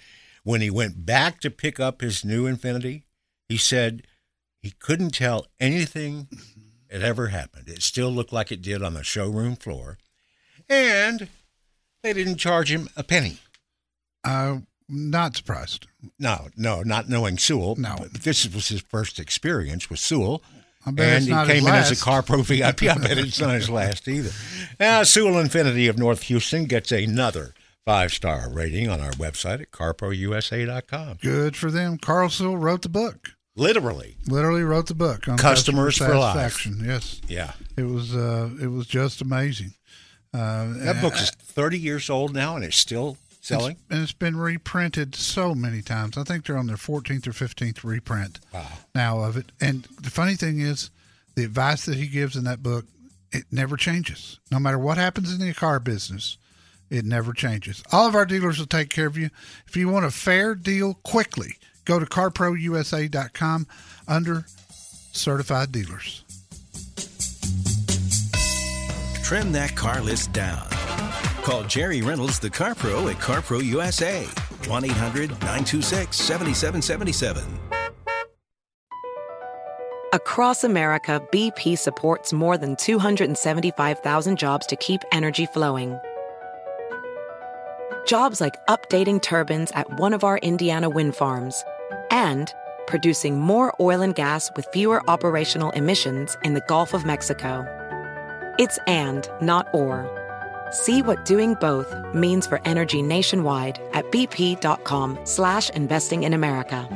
When 0.44 0.62
he 0.62 0.70
went 0.70 1.06
back 1.06 1.40
to 1.42 1.50
pick 1.50 1.80
up 1.80 2.02
his 2.02 2.24
new 2.26 2.46
Infiniti, 2.48 3.04
he 3.48 3.58
said 3.58 4.06
he 4.64 4.72
couldn't 4.72 5.12
tell 5.12 5.46
anything 5.60 6.28
mm-hmm. 6.34 6.62
had 6.90 7.04
ever 7.04 7.28
happened. 7.28 7.68
It 7.68 7.84
still 7.84 8.10
looked 8.10 8.32
like 8.32 8.52
it 8.52 8.62
did 8.62 8.82
on 8.82 8.94
the 8.94 9.04
showroom 9.04 9.58
floor, 9.58 9.98
and 10.70 11.28
they 12.02 12.14
didn't 12.14 12.38
charge 12.38 12.72
him 12.72 12.90
a 12.96 13.04
penny. 13.04 13.40
I'm 14.24 14.68
not 14.88 15.36
surprised. 15.36 15.88
No, 16.18 16.48
no, 16.56 16.82
not 16.82 17.10
knowing 17.10 17.38
Sewell. 17.38 17.76
No. 17.76 17.98
but 18.00 18.24
this 18.24 18.48
was 18.54 18.70
his 18.70 18.82
first 18.82 19.20
experience 19.20 19.90
with 19.90 20.00
Sewell. 20.00 20.42
I 20.86 20.92
bet 20.92 21.08
and 21.08 21.18
it's 21.18 21.28
not 21.28 21.48
he 21.48 21.56
his 21.56 21.64
came 21.64 21.70
in 21.70 21.76
as 21.76 21.88
a 21.88 21.92
last. 21.92 22.02
car 22.02 22.24
pro 22.24 22.42
VIP. 22.42 22.84
I 22.84 22.98
bet 22.98 23.18
it's 23.18 23.40
not 23.40 23.56
his 23.56 23.70
last 23.70 24.08
either. 24.08 24.32
Now, 24.80 25.04
Sewell 25.04 25.44
Infiniti 25.44 25.90
of 25.90 25.98
North 25.98 26.24
Houston 26.24 26.66
gets 26.66 26.92
another 26.92 27.54
five 27.86 28.14
star 28.14 28.50
rating 28.50 28.90
on 28.90 29.02
our 29.02 29.12
website 29.12 29.62
at 29.62 29.72
carprousa.com. 29.72 31.18
Good 31.22 31.58
for 31.58 31.70
them. 31.70 31.98
Carl 31.98 32.30
Sewell 32.30 32.58
wrote 32.58 32.82
the 32.82 32.90
book. 32.90 33.32
Literally. 33.56 34.18
Literally 34.26 34.64
wrote 34.64 34.88
the 34.88 34.96
book 34.96 35.28
on 35.28 35.38
Customers 35.38 35.98
customer 36.00 36.10
for 36.16 36.20
life. 36.20 36.36
satisfaction. 36.36 36.86
Yes, 36.86 37.22
Yeah. 37.28 37.54
it 37.78 37.84
was. 37.84 38.16
Uh, 38.16 38.50
it 38.62 38.68
was 38.68 38.88
just 38.88 39.22
amazing. 39.22 39.74
Uh, 40.34 40.74
That 40.78 41.02
book 41.02 41.14
is 41.16 41.30
30 41.30 41.78
years 41.80 42.10
old 42.10 42.34
now 42.34 42.56
and 42.56 42.66
it's 42.66 42.78
still 42.78 43.18
selling. 43.42 43.78
and 43.92 44.02
it's 44.02 44.12
been 44.14 44.36
reprinted 44.38 45.14
so 45.16 45.54
many 45.54 45.84
times. 45.84 46.18
I 46.18 46.24
think 46.24 46.46
they're 46.46 46.58
on 46.58 46.66
their 46.66 46.78
14th 46.78 47.28
or 47.28 47.34
15th 47.34 47.84
reprint 47.84 48.40
Wow. 48.52 48.68
now 48.96 49.20
of 49.22 49.38
it. 49.38 49.52
And 49.62 49.84
the 50.02 50.10
funny 50.10 50.36
thing 50.36 50.60
is, 50.60 50.90
the 51.36 51.44
advice 51.44 51.86
that 51.86 51.98
he 51.98 52.08
gives 52.08 52.36
in 52.36 52.44
that 52.46 52.64
book 52.64 52.86
it 53.32 53.46
never 53.52 53.76
changes. 53.78 54.40
No 54.52 54.60
matter 54.60 54.78
what 54.78 54.98
happens 55.00 55.32
in 55.34 55.40
the 55.40 55.54
car 55.56 55.80
business, 55.80 56.38
it 56.92 57.04
never 57.04 57.34
changes. 57.34 57.82
All 57.92 58.08
of 58.08 58.14
our 58.16 58.26
dealers 58.28 58.60
will 58.60 58.68
take 58.68 58.90
care 58.90 59.08
of 59.08 59.18
you. 59.18 59.32
If 59.68 59.76
you 59.76 59.90
want 59.90 60.06
a 60.06 60.12
fair 60.12 60.54
deal 60.54 60.94
quickly, 61.04 61.56
go 61.86 62.00
to 62.00 62.06
carprousa.com 62.06 63.68
under 64.08 64.46
certified 65.12 65.72
dealers. 65.72 66.24
Trim 69.24 69.52
that 69.54 69.76
car 69.76 70.02
list 70.02 70.34
down. 70.34 70.68
Call 71.44 71.64
Jerry 71.64 72.02
Reynolds, 72.02 72.40
the 72.40 72.50
Car 72.50 72.76
Pro 72.76 73.08
at 73.08 73.18
CarPro 73.18 73.64
USA. 73.64 74.26
1 74.68 74.86
800 74.86 75.30
926 75.30 76.16
7777. 76.16 77.44
Across 80.14 80.64
America, 80.64 81.22
BP 81.32 81.78
supports 81.78 82.32
more 82.32 82.56
than 82.56 82.76
275,000 82.76 84.38
jobs 84.38 84.68
to 84.68 84.76
keep 84.76 85.02
energy 85.12 85.48
flowing. 85.48 85.98
Jobs 88.06 88.40
like 88.40 88.54
updating 88.68 89.22
turbines 89.22 89.72
at 89.72 90.00
one 90.00 90.14
of 90.14 90.24
our 90.24 90.38
Indiana 90.38 90.90
wind 90.90 91.16
farms 91.16 91.64
and 92.14 92.54
producing 92.88 93.40
more 93.40 93.74
oil 93.80 94.02
and 94.02 94.16
gas 94.16 94.50
with 94.56 94.66
fewer 94.68 95.02
operational 95.10 95.72
emissions 95.72 96.38
in 96.44 96.54
the 96.54 96.64
Gulf 96.68 96.94
of 96.94 97.06
Mexico. 97.06 97.66
It's 98.58 98.78
and, 98.88 99.28
not 99.42 99.68
or. 99.74 100.08
See 100.70 101.02
what 101.02 101.26
doing 101.26 101.56
both 101.56 101.94
means 102.14 102.48
for 102.48 102.62
energy 102.66 103.02
nationwide 103.02 103.82
at 103.94 104.10
bp.com 104.12 105.20
slash 105.24 105.70
investing 105.72 106.24
in 106.24 106.34
America. 106.34 106.88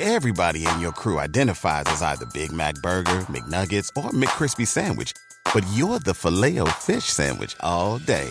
Everybody 0.00 0.64
in 0.64 0.80
your 0.80 0.92
crew 0.92 1.18
identifies 1.18 1.84
as 1.88 2.02
either 2.02 2.26
Big 2.26 2.52
Mac 2.52 2.76
Burger, 2.76 3.20
McNuggets, 3.26 3.88
or 3.96 4.10
McCrispy 4.10 4.64
Sandwich. 4.66 5.12
But 5.52 5.66
you're 5.72 5.98
the 5.98 6.14
Filet-O-Fish 6.14 7.04
Sandwich 7.04 7.56
all 7.60 7.98
day. 7.98 8.30